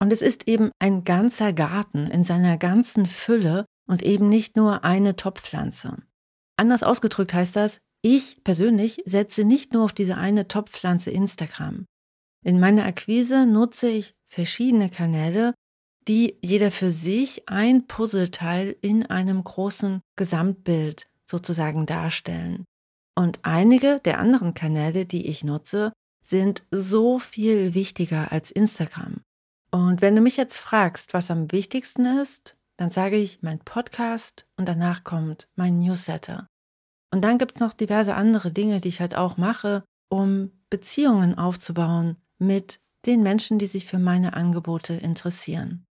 Und 0.00 0.12
es 0.12 0.22
ist 0.22 0.46
eben 0.48 0.70
ein 0.78 1.04
ganzer 1.04 1.52
Garten 1.52 2.06
in 2.06 2.24
seiner 2.24 2.56
ganzen 2.56 3.06
Fülle 3.06 3.64
und 3.88 4.02
eben 4.02 4.28
nicht 4.28 4.56
nur 4.56 4.84
eine 4.84 5.16
Topfpflanze. 5.16 6.02
Anders 6.56 6.82
ausgedrückt 6.82 7.34
heißt 7.34 7.56
das, 7.56 7.78
ich 8.02 8.44
persönlich 8.44 9.02
setze 9.06 9.44
nicht 9.44 9.72
nur 9.72 9.84
auf 9.84 9.92
diese 9.92 10.16
eine 10.16 10.46
Topfpflanze 10.46 11.10
Instagram. 11.10 11.86
In 12.44 12.60
meiner 12.60 12.84
Akquise 12.84 13.46
nutze 13.46 13.88
ich 13.88 14.14
verschiedene 14.28 14.88
Kanäle, 14.88 15.54
die 16.06 16.38
jeder 16.42 16.70
für 16.70 16.92
sich 16.92 17.48
ein 17.48 17.86
Puzzleteil 17.86 18.76
in 18.80 19.06
einem 19.06 19.42
großen 19.42 20.00
Gesamtbild 20.16 21.08
sozusagen 21.26 21.86
darstellen. 21.86 22.64
Und 23.16 23.40
einige 23.42 24.00
der 24.04 24.18
anderen 24.18 24.54
Kanäle, 24.54 25.04
die 25.04 25.26
ich 25.26 25.42
nutze, 25.42 25.92
sind 26.24 26.64
so 26.70 27.18
viel 27.18 27.74
wichtiger 27.74 28.30
als 28.32 28.50
Instagram. 28.50 29.20
Und 29.70 30.00
wenn 30.00 30.16
du 30.16 30.22
mich 30.22 30.36
jetzt 30.36 30.58
fragst, 30.58 31.14
was 31.14 31.30
am 31.30 31.52
wichtigsten 31.52 32.06
ist, 32.06 32.56
dann 32.76 32.90
sage 32.90 33.16
ich 33.16 33.42
mein 33.42 33.58
Podcast 33.58 34.46
und 34.56 34.68
danach 34.68 35.04
kommt 35.04 35.48
mein 35.56 35.78
Newsletter. 35.78 36.46
Und 37.12 37.22
dann 37.22 37.38
gibt 37.38 37.56
es 37.56 37.60
noch 37.60 37.72
diverse 37.72 38.14
andere 38.14 38.50
Dinge, 38.50 38.80
die 38.80 38.88
ich 38.88 39.00
halt 39.00 39.14
auch 39.14 39.36
mache, 39.36 39.82
um 40.08 40.52
Beziehungen 40.70 41.36
aufzubauen 41.36 42.16
mit 42.38 42.78
den 43.06 43.22
Menschen, 43.22 43.58
die 43.58 43.66
sich 43.66 43.86
für 43.86 43.98
meine 43.98 44.34
Angebote 44.34 44.94
interessieren. 44.94 45.84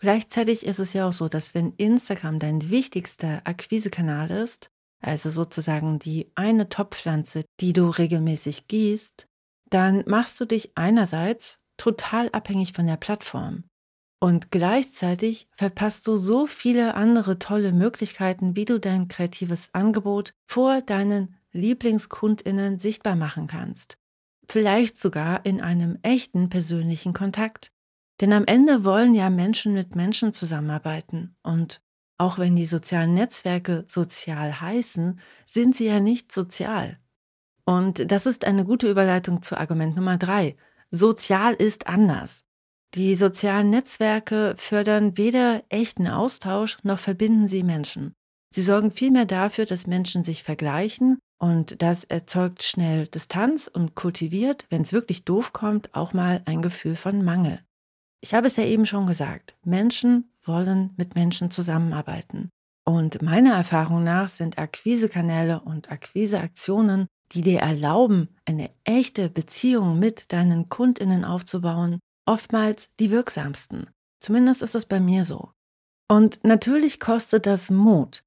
Gleichzeitig 0.00 0.66
ist 0.66 0.78
es 0.78 0.92
ja 0.94 1.08
auch 1.08 1.12
so, 1.12 1.28
dass 1.28 1.54
wenn 1.54 1.74
Instagram 1.74 2.38
dein 2.38 2.70
wichtigster 2.70 3.42
Akquisekanal 3.44 4.30
ist, 4.30 4.68
also 5.00 5.30
sozusagen 5.30 5.98
die 5.98 6.32
eine 6.34 6.68
Topfpflanze, 6.68 7.44
die 7.60 7.72
du 7.72 7.88
regelmäßig 7.88 8.68
gießt, 8.68 9.26
dann 9.70 10.04
machst 10.06 10.38
du 10.40 10.44
dich 10.44 10.76
einerseits 10.76 11.58
total 11.82 12.28
abhängig 12.30 12.74
von 12.74 12.86
der 12.86 12.96
Plattform. 12.96 13.64
Und 14.20 14.52
gleichzeitig 14.52 15.48
verpasst 15.50 16.06
du 16.06 16.16
so 16.16 16.46
viele 16.46 16.94
andere 16.94 17.40
tolle 17.40 17.72
Möglichkeiten, 17.72 18.54
wie 18.54 18.64
du 18.64 18.78
dein 18.78 19.08
kreatives 19.08 19.68
Angebot 19.72 20.32
vor 20.46 20.80
deinen 20.80 21.34
Lieblingskundinnen 21.50 22.78
sichtbar 22.78 23.16
machen 23.16 23.48
kannst. 23.48 23.98
Vielleicht 24.48 25.00
sogar 25.00 25.44
in 25.44 25.60
einem 25.60 25.98
echten 26.02 26.48
persönlichen 26.50 27.14
Kontakt. 27.14 27.72
Denn 28.20 28.32
am 28.32 28.44
Ende 28.44 28.84
wollen 28.84 29.12
ja 29.12 29.28
Menschen 29.28 29.74
mit 29.74 29.96
Menschen 29.96 30.32
zusammenarbeiten. 30.32 31.34
Und 31.42 31.80
auch 32.16 32.38
wenn 32.38 32.54
die 32.54 32.66
sozialen 32.66 33.14
Netzwerke 33.14 33.84
sozial 33.88 34.60
heißen, 34.60 35.18
sind 35.44 35.74
sie 35.74 35.86
ja 35.86 35.98
nicht 35.98 36.30
sozial. 36.30 37.00
Und 37.64 38.12
das 38.12 38.26
ist 38.26 38.44
eine 38.44 38.64
gute 38.64 38.88
Überleitung 38.88 39.42
zu 39.42 39.58
Argument 39.58 39.96
Nummer 39.96 40.16
drei. 40.16 40.56
Sozial 40.94 41.54
ist 41.54 41.86
anders. 41.86 42.44
Die 42.94 43.16
sozialen 43.16 43.70
Netzwerke 43.70 44.54
fördern 44.58 45.16
weder 45.16 45.62
echten 45.70 46.06
Austausch 46.06 46.76
noch 46.82 46.98
verbinden 46.98 47.48
sie 47.48 47.62
Menschen. 47.62 48.12
Sie 48.54 48.60
sorgen 48.60 48.90
vielmehr 48.90 49.24
dafür, 49.24 49.64
dass 49.64 49.86
Menschen 49.86 50.22
sich 50.22 50.42
vergleichen 50.42 51.18
und 51.38 51.80
das 51.80 52.04
erzeugt 52.04 52.62
schnell 52.62 53.06
Distanz 53.06 53.68
und 53.72 53.94
kultiviert, 53.94 54.66
wenn 54.68 54.82
es 54.82 54.92
wirklich 54.92 55.24
doof 55.24 55.54
kommt, 55.54 55.94
auch 55.94 56.12
mal 56.12 56.42
ein 56.44 56.60
Gefühl 56.60 56.94
von 56.94 57.24
Mangel. 57.24 57.60
Ich 58.20 58.34
habe 58.34 58.46
es 58.46 58.56
ja 58.56 58.64
eben 58.64 58.84
schon 58.84 59.06
gesagt, 59.06 59.56
Menschen 59.64 60.30
wollen 60.44 60.92
mit 60.98 61.14
Menschen 61.14 61.50
zusammenarbeiten. 61.50 62.50
Und 62.84 63.22
meiner 63.22 63.54
Erfahrung 63.54 64.04
nach 64.04 64.28
sind 64.28 64.58
Akquisekanäle 64.58 65.60
und 65.60 65.90
Akquiseaktionen, 65.90 67.06
die 67.34 67.42
dir 67.42 67.60
erlauben, 67.60 68.28
eine 68.44 68.70
echte 68.84 69.28
Beziehung 69.28 69.98
mit 69.98 70.32
deinen 70.32 70.68
Kundinnen 70.68 71.24
aufzubauen, 71.24 71.98
oftmals 72.26 72.90
die 73.00 73.10
wirksamsten. 73.10 73.88
Zumindest 74.20 74.62
ist 74.62 74.74
es 74.74 74.86
bei 74.86 75.00
mir 75.00 75.24
so. 75.24 75.50
Und 76.08 76.44
natürlich 76.44 77.00
kostet 77.00 77.46
das 77.46 77.70
Mut. 77.70 78.22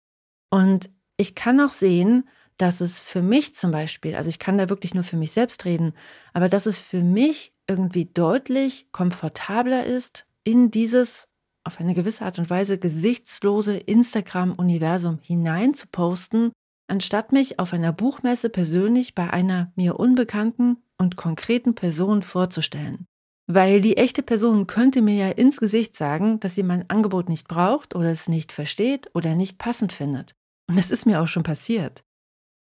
Und 0.50 0.90
ich 1.18 1.36
kann 1.36 1.60
auch 1.60 1.72
sehen, 1.72 2.28
dass 2.58 2.82
es 2.82 3.02
für 3.02 3.22
mich 3.22 3.54
zum 3.54 3.72
Beispiel, 3.72 4.16
also 4.16 4.30
ich 4.30 4.40
kann 4.40 4.58
da 4.58 4.70
wirklich 4.70 4.94
nur 4.94 5.04
für 5.04 5.18
mich 5.18 5.32
selbst 5.32 5.66
reden, 5.66 5.94
aber 6.34 6.50
dass 6.50 6.66
es 6.66 6.82
für 6.82 7.02
mich 7.02 7.54
irgendwie 7.68 8.06
deutlich 8.06 8.88
komfortabler 8.92 9.86
ist, 9.86 10.26
in 10.44 10.72
dieses 10.72 11.28
auf 11.64 11.80
eine 11.80 11.96
gewisse 11.96 12.24
Art 12.24 12.38
und 12.38 12.50
Weise 12.50 12.78
gesichtslose 12.78 13.76
Instagram-Universum 13.76 15.20
hinein 15.22 15.74
zu 15.74 15.88
posten, 15.88 16.52
anstatt 16.88 17.32
mich 17.32 17.60
auf 17.60 17.74
einer 17.74 17.94
Buchmesse 17.94 18.50
persönlich 18.50 19.16
bei 19.16 19.30
einer 19.30 19.72
mir 19.76 20.00
unbekannten 20.00 20.78
und 20.98 21.18
konkreten 21.18 21.76
Person 21.76 22.22
vorzustellen. 22.22 23.08
Weil 23.48 23.82
die 23.82 23.98
echte 23.98 24.24
Person 24.24 24.66
könnte 24.66 25.02
mir 25.02 25.16
ja 25.16 25.30
ins 25.30 25.58
Gesicht 25.58 25.96
sagen, 25.96 26.40
dass 26.40 26.56
sie 26.56 26.64
mein 26.64 26.90
Angebot 26.90 27.30
nicht 27.30 27.48
braucht 27.48 27.96
oder 27.96 28.10
es 28.10 28.28
nicht 28.28 28.52
versteht 28.52 29.10
oder 29.14 29.36
nicht 29.36 29.58
passend 29.58 29.94
findet. 29.94 30.36
Und 30.68 30.78
das 30.78 30.90
ist 30.90 31.06
mir 31.06 31.22
auch 31.22 31.28
schon 31.28 31.44
passiert. 31.44 32.04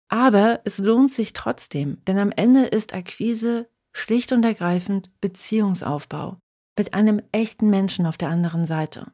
Aber 0.09 0.61
es 0.63 0.79
lohnt 0.79 1.11
sich 1.11 1.33
trotzdem, 1.33 2.03
denn 2.05 2.17
am 2.17 2.31
Ende 2.31 2.63
ist 2.63 2.93
Akquise 2.93 3.69
schlicht 3.93 4.31
und 4.31 4.43
ergreifend 4.43 5.11
Beziehungsaufbau 5.21 6.37
mit 6.77 6.93
einem 6.93 7.21
echten 7.33 7.69
Menschen 7.69 8.05
auf 8.05 8.17
der 8.17 8.29
anderen 8.29 8.65
Seite. 8.65 9.11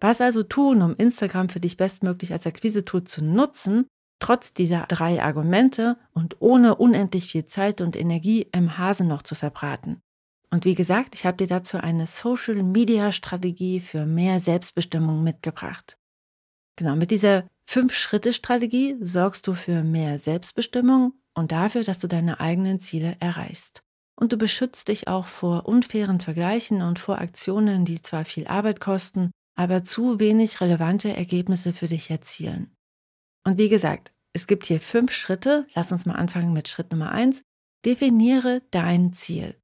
Was 0.00 0.20
also 0.20 0.42
tun, 0.42 0.82
um 0.82 0.94
Instagram 0.94 1.48
für 1.48 1.60
dich 1.60 1.78
bestmöglich 1.78 2.32
als 2.32 2.46
Akquise-Tool 2.46 3.04
zu 3.04 3.24
nutzen, 3.24 3.86
trotz 4.18 4.54
dieser 4.54 4.86
drei 4.86 5.22
Argumente 5.22 5.96
und 6.12 6.40
ohne 6.40 6.76
unendlich 6.76 7.26
viel 7.26 7.46
Zeit 7.46 7.80
und 7.80 7.96
Energie 7.96 8.48
im 8.52 8.78
Hase 8.78 9.04
noch 9.04 9.22
zu 9.22 9.34
verbraten? 9.34 10.00
Und 10.50 10.64
wie 10.64 10.74
gesagt, 10.74 11.14
ich 11.14 11.26
habe 11.26 11.36
dir 11.36 11.48
dazu 11.48 11.78
eine 11.78 12.06
Social-Media-Strategie 12.06 13.80
für 13.80 14.06
mehr 14.06 14.38
Selbstbestimmung 14.38 15.24
mitgebracht. 15.24 15.98
Genau, 16.76 16.94
mit 16.94 17.10
dieser 17.10 17.44
Fünf-Schritte-Strategie 17.66 18.96
sorgst 19.00 19.46
du 19.46 19.54
für 19.54 19.82
mehr 19.82 20.18
Selbstbestimmung 20.18 21.14
und 21.34 21.50
dafür, 21.52 21.82
dass 21.82 21.98
du 21.98 22.06
deine 22.06 22.40
eigenen 22.40 22.78
Ziele 22.80 23.16
erreichst. 23.20 23.82
Und 24.16 24.32
du 24.32 24.36
beschützt 24.36 24.88
dich 24.88 25.08
auch 25.08 25.26
vor 25.26 25.66
unfairen 25.66 26.20
Vergleichen 26.20 26.82
und 26.82 26.98
vor 26.98 27.18
Aktionen, 27.18 27.84
die 27.84 28.00
zwar 28.00 28.24
viel 28.24 28.46
Arbeit 28.46 28.80
kosten, 28.80 29.32
aber 29.56 29.82
zu 29.82 30.20
wenig 30.20 30.60
relevante 30.60 31.16
Ergebnisse 31.16 31.72
für 31.72 31.88
dich 31.88 32.10
erzielen. 32.10 32.76
Und 33.44 33.58
wie 33.58 33.68
gesagt, 33.68 34.12
es 34.32 34.46
gibt 34.46 34.66
hier 34.66 34.80
fünf 34.80 35.12
Schritte. 35.12 35.66
Lass 35.74 35.92
uns 35.92 36.06
mal 36.06 36.14
anfangen 36.14 36.52
mit 36.52 36.68
Schritt 36.68 36.90
Nummer 36.90 37.12
eins. 37.12 37.42
Definiere 37.84 38.62
dein 38.70 39.12
Ziel. 39.12 39.54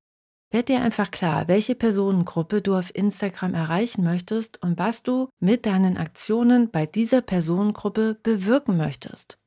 Werd 0.52 0.68
dir 0.68 0.82
einfach 0.82 1.10
klar, 1.10 1.48
welche 1.48 1.74
Personengruppe 1.74 2.60
du 2.60 2.74
auf 2.74 2.94
Instagram 2.94 3.54
erreichen 3.54 4.02
möchtest 4.02 4.60
und 4.62 4.78
was 4.78 5.02
du 5.02 5.28
mit 5.38 5.64
deinen 5.64 5.96
Aktionen 5.96 6.70
bei 6.70 6.86
dieser 6.86 7.20
Personengruppe 7.20 8.18
bewirken 8.22 8.76
möchtest. 8.76 9.38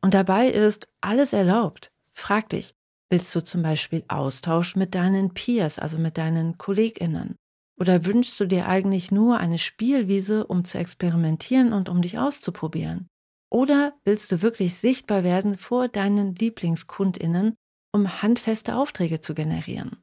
Und 0.00 0.14
dabei 0.14 0.48
ist 0.48 0.88
alles 1.00 1.32
erlaubt. 1.32 1.90
Frag 2.12 2.48
dich, 2.50 2.74
willst 3.10 3.34
du 3.34 3.42
zum 3.42 3.62
Beispiel 3.62 4.04
Austausch 4.08 4.76
mit 4.76 4.94
deinen 4.94 5.34
Peers, 5.34 5.78
also 5.78 5.98
mit 5.98 6.16
deinen 6.16 6.58
KollegInnen? 6.58 7.36
Oder 7.78 8.04
wünschst 8.04 8.38
du 8.38 8.46
dir 8.46 8.68
eigentlich 8.68 9.10
nur 9.10 9.38
eine 9.38 9.58
Spielwiese, 9.58 10.46
um 10.46 10.64
zu 10.64 10.78
experimentieren 10.78 11.72
und 11.72 11.88
um 11.88 12.02
dich 12.02 12.18
auszuprobieren? 12.18 13.08
Oder 13.52 13.92
willst 14.06 14.32
du 14.32 14.40
wirklich 14.40 14.74
sichtbar 14.74 15.24
werden 15.24 15.58
vor 15.58 15.86
deinen 15.88 16.34
Lieblingskundinnen, 16.34 17.54
um 17.92 18.22
handfeste 18.22 18.74
Aufträge 18.74 19.20
zu 19.20 19.34
generieren? 19.34 20.02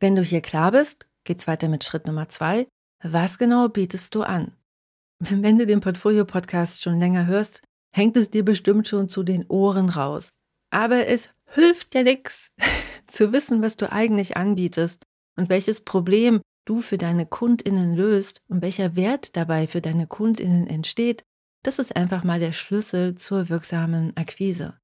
Wenn 0.00 0.16
du 0.16 0.22
hier 0.22 0.40
klar 0.40 0.72
bist, 0.72 1.06
geht's 1.22 1.46
weiter 1.46 1.68
mit 1.68 1.84
Schritt 1.84 2.08
Nummer 2.08 2.28
zwei. 2.28 2.66
Was 3.04 3.38
genau 3.38 3.68
bietest 3.68 4.16
du 4.16 4.22
an? 4.22 4.56
Wenn 5.20 5.58
du 5.58 5.66
den 5.66 5.78
Portfolio-Podcast 5.78 6.82
schon 6.82 6.98
länger 6.98 7.26
hörst, 7.26 7.62
hängt 7.94 8.16
es 8.16 8.30
dir 8.30 8.44
bestimmt 8.44 8.88
schon 8.88 9.08
zu 9.08 9.22
den 9.22 9.46
Ohren 9.46 9.88
raus. 9.88 10.30
Aber 10.70 11.06
es 11.06 11.28
hilft 11.52 11.94
ja 11.94 12.02
nichts, 12.02 12.48
zu 13.06 13.32
wissen, 13.32 13.62
was 13.62 13.76
du 13.76 13.92
eigentlich 13.92 14.36
anbietest 14.36 15.04
und 15.38 15.50
welches 15.50 15.82
Problem 15.82 16.40
du 16.64 16.80
für 16.80 16.98
deine 16.98 17.26
Kundinnen 17.26 17.94
löst 17.94 18.40
und 18.48 18.60
welcher 18.60 18.96
Wert 18.96 19.36
dabei 19.36 19.68
für 19.68 19.80
deine 19.80 20.08
Kundinnen 20.08 20.66
entsteht, 20.66 21.22
das 21.62 21.78
ist 21.78 21.96
einfach 21.96 22.24
mal 22.24 22.40
der 22.40 22.52
Schlüssel 22.52 23.14
zur 23.16 23.48
wirksamen 23.48 24.16
Akquise. 24.16 24.78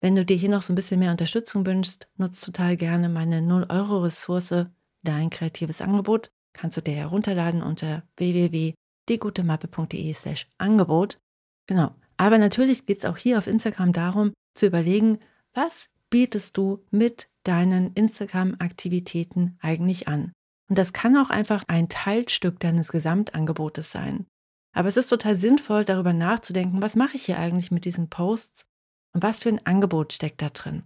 Wenn 0.00 0.14
du 0.14 0.24
dir 0.24 0.36
hier 0.36 0.48
noch 0.48 0.62
so 0.62 0.72
ein 0.72 0.76
bisschen 0.76 1.00
mehr 1.00 1.10
Unterstützung 1.10 1.66
wünschst, 1.66 2.08
nutzt 2.16 2.44
total 2.44 2.76
gerne 2.76 3.08
meine 3.08 3.40
0-Euro-Ressource, 3.40 4.66
dein 5.02 5.30
kreatives 5.30 5.80
Angebot. 5.80 6.30
Kannst 6.52 6.76
du 6.76 6.82
dir 6.82 6.94
herunterladen 6.94 7.62
unter 7.62 8.02
www.diegutemappe.de 8.16 10.12
slash 10.12 10.48
Angebot. 10.58 11.18
Genau. 11.66 11.94
Aber 12.16 12.38
natürlich 12.38 12.86
geht 12.86 12.98
es 12.98 13.04
auch 13.04 13.16
hier 13.16 13.38
auf 13.38 13.46
Instagram 13.46 13.92
darum, 13.92 14.32
zu 14.54 14.66
überlegen, 14.66 15.18
was 15.54 15.88
bietest 16.10 16.56
du 16.56 16.84
mit 16.90 17.28
deinen 17.44 17.92
Instagram-Aktivitäten 17.94 19.56
eigentlich 19.60 20.08
an? 20.08 20.32
Und 20.68 20.78
das 20.78 20.92
kann 20.92 21.16
auch 21.16 21.30
einfach 21.30 21.64
ein 21.68 21.88
Teilstück 21.88 22.60
deines 22.60 22.90
Gesamtangebotes 22.90 23.90
sein. 23.90 24.26
Aber 24.74 24.88
es 24.88 24.96
ist 24.96 25.08
total 25.08 25.34
sinnvoll, 25.34 25.84
darüber 25.84 26.12
nachzudenken, 26.12 26.82
was 26.82 26.96
mache 26.96 27.16
ich 27.16 27.24
hier 27.24 27.38
eigentlich 27.38 27.70
mit 27.70 27.84
diesen 27.84 28.10
Posts 28.10 28.66
und 29.14 29.22
was 29.22 29.40
für 29.40 29.48
ein 29.48 29.64
Angebot 29.66 30.12
steckt 30.12 30.42
da 30.42 30.50
drin. 30.50 30.84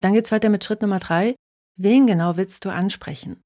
Dann 0.00 0.14
geht 0.14 0.26
es 0.26 0.32
weiter 0.32 0.48
mit 0.48 0.64
Schritt 0.64 0.82
Nummer 0.82 0.98
drei. 0.98 1.34
Wen 1.76 2.06
genau 2.06 2.36
willst 2.36 2.64
du 2.64 2.72
ansprechen? 2.72 3.42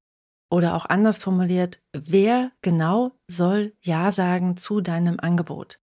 Oder 0.51 0.75
auch 0.75 0.85
anders 0.85 1.17
formuliert, 1.17 1.81
wer 1.93 2.51
genau 2.61 3.11
soll 3.27 3.73
Ja 3.81 4.11
sagen 4.11 4.55
zu 4.57 4.81
deinem 4.81 5.19
Angebot? 5.19 5.79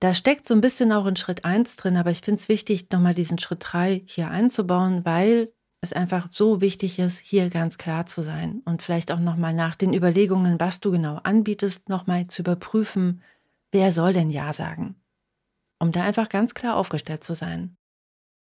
Da 0.00 0.14
steckt 0.14 0.48
so 0.48 0.54
ein 0.54 0.60
bisschen 0.60 0.92
auch 0.92 1.06
in 1.06 1.16
Schritt 1.16 1.44
eins 1.44 1.76
drin, 1.76 1.96
aber 1.96 2.10
ich 2.10 2.20
finde 2.20 2.40
es 2.40 2.48
wichtig, 2.48 2.90
nochmal 2.90 3.14
diesen 3.14 3.38
Schritt 3.38 3.60
drei 3.62 4.02
hier 4.06 4.30
einzubauen, 4.30 5.04
weil 5.04 5.52
es 5.84 5.92
einfach 5.92 6.28
so 6.30 6.60
wichtig 6.60 6.98
ist, 6.98 7.18
hier 7.18 7.48
ganz 7.50 7.78
klar 7.78 8.06
zu 8.06 8.22
sein 8.22 8.62
und 8.64 8.82
vielleicht 8.82 9.12
auch 9.12 9.20
nochmal 9.20 9.54
nach 9.54 9.76
den 9.76 9.94
Überlegungen, 9.94 10.58
was 10.58 10.80
du 10.80 10.90
genau 10.90 11.20
anbietest, 11.22 11.88
nochmal 11.88 12.26
zu 12.26 12.42
überprüfen, 12.42 13.22
wer 13.70 13.92
soll 13.92 14.12
denn 14.12 14.30
Ja 14.30 14.52
sagen, 14.52 14.96
um 15.78 15.92
da 15.92 16.02
einfach 16.02 16.28
ganz 16.28 16.54
klar 16.54 16.76
aufgestellt 16.76 17.22
zu 17.22 17.34
sein. 17.34 17.76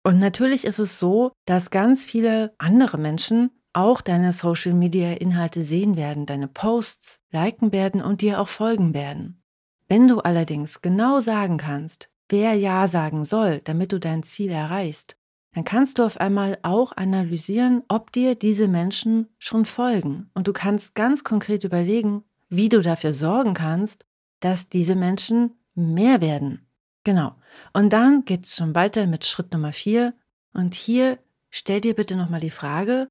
Und 0.05 0.19
natürlich 0.19 0.65
ist 0.65 0.79
es 0.79 0.99
so, 0.99 1.33
dass 1.45 1.71
ganz 1.71 2.05
viele 2.05 2.55
andere 2.59 2.97
Menschen 2.97 3.51
auch 3.73 4.01
deine 4.01 4.33
Social-Media-Inhalte 4.33 5.63
sehen 5.63 5.97
werden, 5.97 6.27
deine 6.27 6.49
Posts 6.49 7.21
liken 7.31 7.73
werden 7.73 8.03
und 8.03 8.23
dir 8.23 8.41
auch 8.41 8.49
folgen 8.49 8.95
werden. 8.95 9.43
Wenn 9.89 10.09
du 10.09 10.21
allerdings 10.21 10.83
genau 10.83 11.21
sagen 11.21 11.59
kannst, 11.59 12.11
wer 12.29 12.55
Ja 12.55 12.87
sagen 12.87 13.25
soll, 13.25 13.61
damit 13.61 13.93
du 13.93 14.01
dein 14.01 14.23
Ziel 14.23 14.51
erreichst, 14.51 15.17
dann 15.53 15.65
kannst 15.65 15.99
du 15.99 16.05
auf 16.05 16.19
einmal 16.19 16.59
auch 16.63 16.93
analysieren, 16.97 17.83
ob 17.89 18.13
dir 18.13 18.35
diese 18.35 18.69
Menschen 18.69 19.29
schon 19.39 19.65
folgen. 19.65 20.31
Und 20.35 20.47
du 20.47 20.53
kannst 20.53 20.95
ganz 20.95 21.25
konkret 21.25 21.65
überlegen, 21.65 22.25
wie 22.49 22.69
du 22.69 22.81
dafür 22.81 23.13
sorgen 23.13 23.55
kannst, 23.55 24.05
dass 24.41 24.69
diese 24.69 24.95
Menschen 24.95 25.57
mehr 25.75 26.21
werden. 26.21 26.67
Genau. 27.05 27.35
Und 27.73 27.93
dann 27.93 28.25
geht 28.25 28.45
es 28.47 28.55
schon 28.55 28.75
weiter 28.75 29.07
mit 29.07 29.25
Schritt 29.25 29.53
Nummer 29.53 29.73
vier. 29.73 30.15
Und 30.53 30.75
hier 30.75 31.19
stell 31.51 31.81
dir 31.81 31.95
bitte 31.95 32.17
nochmal 32.17 32.41
die 32.41 32.51
Frage, 32.51 33.09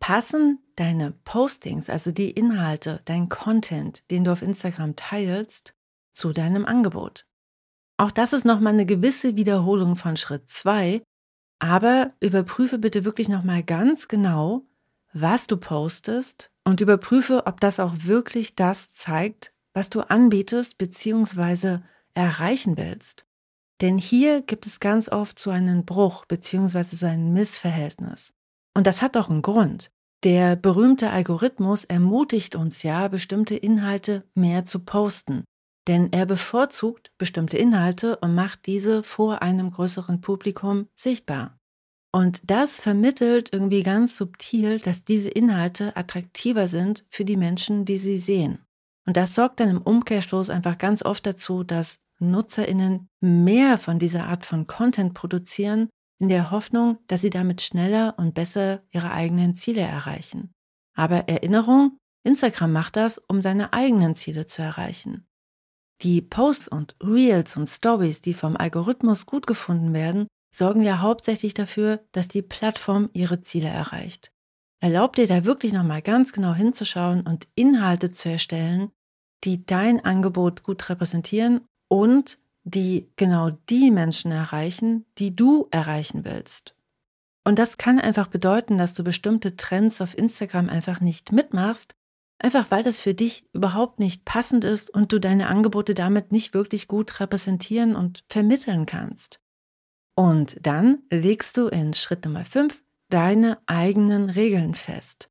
passen 0.00 0.58
deine 0.76 1.12
Postings, 1.24 1.88
also 1.90 2.10
die 2.10 2.30
Inhalte, 2.30 3.00
dein 3.04 3.28
Content, 3.28 4.08
den 4.10 4.24
du 4.24 4.32
auf 4.32 4.42
Instagram 4.42 4.96
teilst, 4.96 5.74
zu 6.12 6.32
deinem 6.32 6.64
Angebot? 6.64 7.26
Auch 7.96 8.10
das 8.10 8.32
ist 8.32 8.44
nochmal 8.44 8.72
eine 8.72 8.86
gewisse 8.86 9.36
Wiederholung 9.36 9.96
von 9.96 10.16
Schritt 10.16 10.48
zwei, 10.48 11.02
aber 11.58 12.12
überprüfe 12.20 12.78
bitte 12.78 13.04
wirklich 13.04 13.28
nochmal 13.28 13.62
ganz 13.62 14.08
genau, 14.08 14.62
was 15.12 15.46
du 15.46 15.56
postest 15.56 16.50
und 16.64 16.80
überprüfe, 16.80 17.46
ob 17.46 17.60
das 17.60 17.80
auch 17.80 17.94
wirklich 17.98 18.56
das 18.56 18.92
zeigt, 18.92 19.54
was 19.72 19.90
du 19.90 20.00
anbietest 20.00 20.78
bzw. 20.78 21.78
erreichen 22.14 22.76
willst. 22.76 23.26
Denn 23.80 23.98
hier 23.98 24.42
gibt 24.42 24.66
es 24.66 24.80
ganz 24.80 25.08
oft 25.08 25.38
so 25.38 25.50
einen 25.50 25.84
Bruch 25.84 26.26
bzw. 26.26 26.82
so 26.84 27.06
ein 27.06 27.32
Missverhältnis. 27.32 28.32
Und 28.74 28.86
das 28.86 29.02
hat 29.02 29.16
auch 29.16 29.30
einen 29.30 29.42
Grund. 29.42 29.90
Der 30.24 30.56
berühmte 30.56 31.10
Algorithmus 31.10 31.84
ermutigt 31.84 32.56
uns 32.56 32.82
ja, 32.82 33.08
bestimmte 33.08 33.56
Inhalte 33.56 34.24
mehr 34.34 34.64
zu 34.64 34.80
posten. 34.80 35.44
Denn 35.86 36.12
er 36.12 36.26
bevorzugt 36.26 37.12
bestimmte 37.18 37.58
Inhalte 37.58 38.16
und 38.16 38.34
macht 38.34 38.66
diese 38.66 39.02
vor 39.02 39.42
einem 39.42 39.70
größeren 39.70 40.20
Publikum 40.20 40.88
sichtbar. 40.94 41.58
Und 42.12 42.42
das 42.48 42.80
vermittelt 42.80 43.52
irgendwie 43.52 43.82
ganz 43.82 44.16
subtil, 44.16 44.78
dass 44.78 45.04
diese 45.04 45.28
Inhalte 45.28 45.96
attraktiver 45.96 46.68
sind 46.68 47.04
für 47.10 47.24
die 47.24 47.36
Menschen, 47.36 47.84
die 47.84 47.98
sie 47.98 48.18
sehen. 48.18 48.60
Und 49.06 49.16
das 49.16 49.34
sorgt 49.34 49.60
dann 49.60 49.68
im 49.68 49.82
Umkehrschluss 49.82 50.48
einfach 50.48 50.78
ganz 50.78 51.04
oft 51.04 51.26
dazu, 51.26 51.64
dass 51.64 51.98
Nutzerinnen 52.20 53.08
mehr 53.20 53.78
von 53.78 53.98
dieser 53.98 54.26
Art 54.28 54.46
von 54.46 54.66
Content 54.66 55.14
produzieren, 55.14 55.88
in 56.18 56.28
der 56.28 56.50
Hoffnung, 56.50 56.98
dass 57.08 57.20
sie 57.20 57.30
damit 57.30 57.60
schneller 57.60 58.14
und 58.16 58.34
besser 58.34 58.82
ihre 58.90 59.10
eigenen 59.10 59.56
Ziele 59.56 59.80
erreichen. 59.80 60.54
Aber 60.94 61.28
Erinnerung, 61.28 61.98
Instagram 62.22 62.72
macht 62.72 62.96
das, 62.96 63.18
um 63.18 63.42
seine 63.42 63.72
eigenen 63.72 64.14
Ziele 64.16 64.46
zu 64.46 64.62
erreichen. 64.62 65.26
Die 66.02 66.20
Posts 66.20 66.68
und 66.68 66.96
Reels 67.02 67.56
und 67.56 67.68
Stories, 67.68 68.20
die 68.20 68.34
vom 68.34 68.56
Algorithmus 68.56 69.26
gut 69.26 69.46
gefunden 69.46 69.94
werden, 69.94 70.26
sorgen 70.54 70.82
ja 70.82 71.00
hauptsächlich 71.00 71.54
dafür, 71.54 72.04
dass 72.12 72.28
die 72.28 72.42
Plattform 72.42 73.10
ihre 73.12 73.40
Ziele 73.40 73.68
erreicht. 73.68 74.30
Erlaubt 74.80 75.18
dir 75.18 75.26
da 75.26 75.44
wirklich 75.44 75.72
nochmal 75.72 76.02
ganz 76.02 76.32
genau 76.32 76.52
hinzuschauen 76.52 77.22
und 77.22 77.48
Inhalte 77.54 78.10
zu 78.10 78.28
erstellen, 78.28 78.90
die 79.44 79.64
dein 79.64 80.04
Angebot 80.04 80.62
gut 80.62 80.88
repräsentieren 80.88 81.62
und 81.88 82.38
die 82.64 83.10
genau 83.16 83.50
die 83.70 83.90
Menschen 83.90 84.30
erreichen, 84.30 85.06
die 85.18 85.34
du 85.34 85.68
erreichen 85.70 86.24
willst. 86.24 86.74
Und 87.46 87.58
das 87.58 87.76
kann 87.76 87.98
einfach 88.00 88.28
bedeuten, 88.28 88.78
dass 88.78 88.94
du 88.94 89.04
bestimmte 89.04 89.56
Trends 89.56 90.00
auf 90.00 90.16
Instagram 90.16 90.70
einfach 90.70 91.00
nicht 91.00 91.30
mitmachst, 91.30 91.94
Einfach 92.38 92.70
weil 92.70 92.82
das 92.82 93.00
für 93.00 93.14
dich 93.14 93.46
überhaupt 93.52 93.98
nicht 93.98 94.24
passend 94.24 94.64
ist 94.64 94.90
und 94.90 95.12
du 95.12 95.18
deine 95.18 95.48
Angebote 95.48 95.94
damit 95.94 96.32
nicht 96.32 96.52
wirklich 96.52 96.88
gut 96.88 97.20
repräsentieren 97.20 97.96
und 97.96 98.24
vermitteln 98.28 98.86
kannst. 98.86 99.40
Und 100.16 100.58
dann 100.66 101.02
legst 101.10 101.56
du 101.56 101.68
in 101.68 101.94
Schritt 101.94 102.24
Nummer 102.24 102.44
5 102.44 102.82
deine 103.08 103.58
eigenen 103.66 104.30
Regeln 104.30 104.74
fest. 104.74 105.30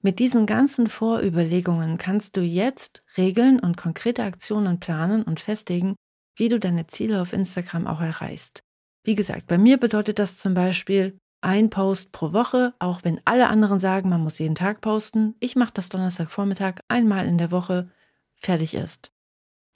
Mit 0.00 0.20
diesen 0.20 0.46
ganzen 0.46 0.86
Vorüberlegungen 0.86 1.98
kannst 1.98 2.36
du 2.36 2.40
jetzt 2.40 3.02
Regeln 3.16 3.58
und 3.58 3.76
konkrete 3.76 4.22
Aktionen 4.22 4.78
planen 4.78 5.24
und 5.24 5.40
festlegen, 5.40 5.96
wie 6.36 6.48
du 6.48 6.60
deine 6.60 6.86
Ziele 6.86 7.20
auf 7.20 7.32
Instagram 7.32 7.86
auch 7.86 8.00
erreichst. 8.00 8.62
Wie 9.02 9.16
gesagt, 9.16 9.46
bei 9.48 9.58
mir 9.58 9.76
bedeutet 9.76 10.18
das 10.18 10.36
zum 10.36 10.54
Beispiel, 10.54 11.18
ein 11.40 11.70
Post 11.70 12.12
pro 12.12 12.32
Woche, 12.32 12.74
auch 12.78 13.04
wenn 13.04 13.20
alle 13.24 13.48
anderen 13.48 13.78
sagen, 13.78 14.08
man 14.08 14.22
muss 14.22 14.38
jeden 14.38 14.54
Tag 14.54 14.80
posten. 14.80 15.34
Ich 15.40 15.56
mache 15.56 15.72
das 15.74 15.88
Donnerstagvormittag 15.88 16.80
einmal 16.88 17.26
in 17.26 17.38
der 17.38 17.50
Woche, 17.50 17.90
fertig 18.34 18.74
ist. 18.74 19.12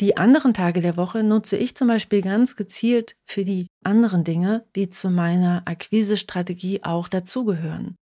Die 0.01 0.17
anderen 0.17 0.55
Tage 0.55 0.81
der 0.81 0.97
Woche 0.97 1.23
nutze 1.23 1.57
ich 1.57 1.77
zum 1.77 1.89
Beispiel 1.89 2.23
ganz 2.23 2.57
gezielt 2.57 3.15
für 3.25 3.45
die 3.45 3.69
anderen 3.85 4.25
Dinge, 4.25 4.65
die 4.75 4.89
zu 4.89 5.11
meiner 5.11 5.63
Akquisestrategie 5.65 6.83
auch 6.83 7.09
dazugehören. 7.09 7.97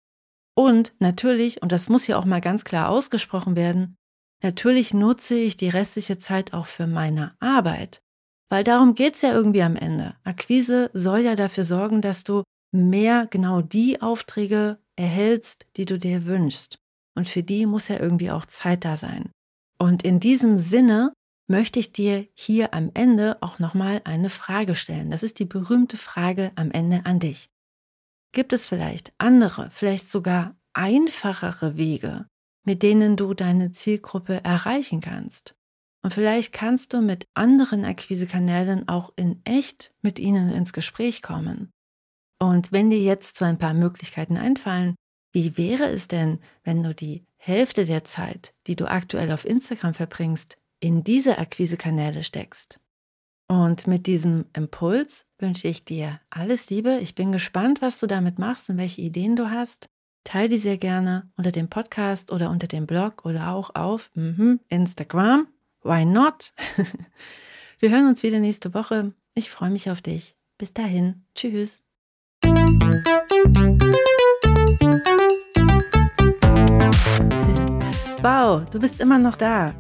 Und 0.55 0.93
natürlich, 1.01 1.63
und 1.63 1.73
das 1.73 1.89
muss 1.89 2.07
ja 2.07 2.19
auch 2.19 2.25
mal 2.25 2.41
ganz 2.41 2.65
klar 2.65 2.89
ausgesprochen 2.89 3.57
werden, 3.57 3.97
natürlich 4.43 4.95
nutze 4.95 5.35
ich 5.35 5.57
die 5.57 5.69
restliche 5.69 6.19
Zeit 6.19 6.53
auch 6.53 6.67
für 6.67 6.87
meine 6.87 7.35
Arbeit. 7.41 8.01
Weil 8.49 8.65
darum 8.65 8.95
geht's 8.95 9.23
ja 9.23 9.33
irgendwie 9.33 9.63
am 9.63 9.77
Ende. 9.77 10.15
Akquise 10.25 10.91
soll 10.95 11.21
ja 11.21 11.37
dafür 11.37 11.65
sorgen, 11.65 12.01
dass 12.01 12.25
du 12.25 12.43
mehr 12.73 13.27
genau 13.27 13.63
die 13.63 14.03
Aufträge 14.03 14.79
erhältst, 14.97 15.67
die 15.77 15.85
du 15.85 15.99
dir 15.99 16.27
wünschst. 16.27 16.79
Und 17.15 17.29
für 17.29 17.43
die 17.43 17.67
muss 17.67 17.89
ja 17.89 17.99
irgendwie 17.99 18.31
auch 18.31 18.47
Zeit 18.47 18.85
da 18.85 18.97
sein. 18.97 19.31
Und 19.79 20.03
in 20.03 20.21
diesem 20.21 20.59
Sinne 20.59 21.13
möchte 21.49 21.81
ich 21.81 21.93
dir 21.93 22.27
hier 22.35 22.75
am 22.75 22.91
Ende 22.95 23.39
auch 23.41 23.59
nochmal 23.59 24.01
eine 24.05 24.31
Frage 24.31 24.75
stellen. 24.75 25.11
Das 25.11 25.23
ist 25.23 25.39
die 25.39 25.45
berühmte 25.45 25.97
Frage 25.97 26.53
am 26.57 26.71
Ende 26.71 27.07
an 27.07 27.21
dich. 27.21 27.49
Gibt 28.33 28.53
es 28.53 28.69
vielleicht 28.69 29.13
andere, 29.19 29.71
vielleicht 29.73 30.09
sogar 30.09 30.55
einfachere 30.75 31.77
Wege, 31.77 32.27
mit 32.65 32.83
denen 32.83 33.17
du 33.17 33.35
deine 33.35 33.73
Zielgruppe 33.73 34.45
erreichen 34.45 35.01
kannst? 35.01 35.55
Und 36.03 36.15
vielleicht 36.15 36.53
kannst 36.53 36.93
du 36.93 37.01
mit 37.01 37.27
anderen 37.35 37.85
Akquisekanälen 37.85 38.89
auch 38.89 39.13
in 39.17 39.41
echt 39.45 39.93
mit 40.03 40.19
ihnen 40.19 40.51
ins 40.51 40.73
Gespräch 40.73 41.23
kommen. 41.23 41.73
Und 42.39 42.73
wenn 42.73 42.91
dir 42.91 43.01
jetzt 43.01 43.37
so 43.37 43.45
ein 43.45 43.59
paar 43.59 43.75
Möglichkeiten 43.75 44.37
einfallen, 44.37 44.95
wie 45.33 45.57
wäre 45.57 45.89
es 45.89 46.09
denn, 46.09 46.39
wenn 46.65 46.83
du 46.83 46.95
die 46.95 47.25
Hälfte 47.37 47.85
der 47.85 48.05
Zeit, 48.05 48.55
die 48.67 48.77
du 48.77 48.87
aktuell 48.87 49.33
auf 49.33 49.45
Instagram 49.45 49.95
verbringst, 49.95 50.57
in 50.81 51.05
diese 51.05 51.39
Akquisekanäle 51.39 52.23
steckst? 52.23 52.81
Und 53.49 53.87
mit 53.87 54.07
diesem 54.07 54.45
Impuls 54.53 55.25
wünsche 55.39 55.69
ich 55.69 55.85
dir 55.85 56.21
alles 56.29 56.69
Liebe. 56.69 56.99
Ich 57.01 57.15
bin 57.15 57.33
gespannt, 57.33 57.81
was 57.81 57.99
du 57.99 58.07
damit 58.07 58.39
machst 58.39 58.69
und 58.69 58.77
welche 58.77 59.01
Ideen 59.01 59.37
du 59.37 59.51
hast. 59.51 59.89
Teil 60.25 60.49
die 60.49 60.59
sehr 60.59 60.77
gerne 60.77 61.31
unter 61.37 61.53
dem 61.53 61.71
Podcast 61.71 62.31
oder 62.31 62.51
unter 62.51 62.67
dem 62.67 62.87
Blog 62.87 63.25
oder 63.25 63.49
auch 63.49 63.75
auf 63.75 64.11
mhm, 64.15 64.61
Instagram. 64.69 65.49
Why 65.83 66.05
not? 66.05 66.53
Wir 67.79 67.91
hören 67.91 68.09
uns 68.09 68.23
wieder 68.23 68.39
nächste 68.39 68.75
Woche. 68.75 69.15
Ich 69.35 69.49
freue 69.49 69.71
mich 69.71 69.91
auf 69.91 70.03
dich. 70.03 70.37
Bis 70.59 70.75
dahin. 70.75 71.25
Tschüss. 71.35 71.88
Wow, 78.21 78.65
du 78.71 78.79
bist 78.81 79.01
immer 79.01 79.19
noch 79.19 79.37
da. 79.37 79.75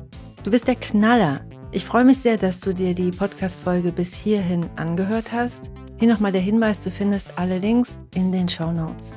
Du 0.44 0.50
bist 0.50 0.68
der 0.68 0.76
Knaller. 0.76 1.40
Ich 1.70 1.84
freue 1.84 2.04
mich 2.04 2.18
sehr, 2.18 2.36
dass 2.36 2.60
du 2.60 2.72
dir 2.72 2.94
die 2.94 3.10
Podcast-Folge 3.10 3.92
bis 3.92 4.14
hierhin 4.14 4.70
angehört 4.76 5.32
hast. 5.32 5.70
Hier 5.98 6.08
nochmal 6.08 6.32
der 6.32 6.40
Hinweis: 6.40 6.80
Du 6.80 6.90
findest 6.90 7.38
alle 7.38 7.58
Links 7.58 7.98
in 8.14 8.32
den 8.32 8.48
Show 8.48 8.72
Notes. 8.72 9.16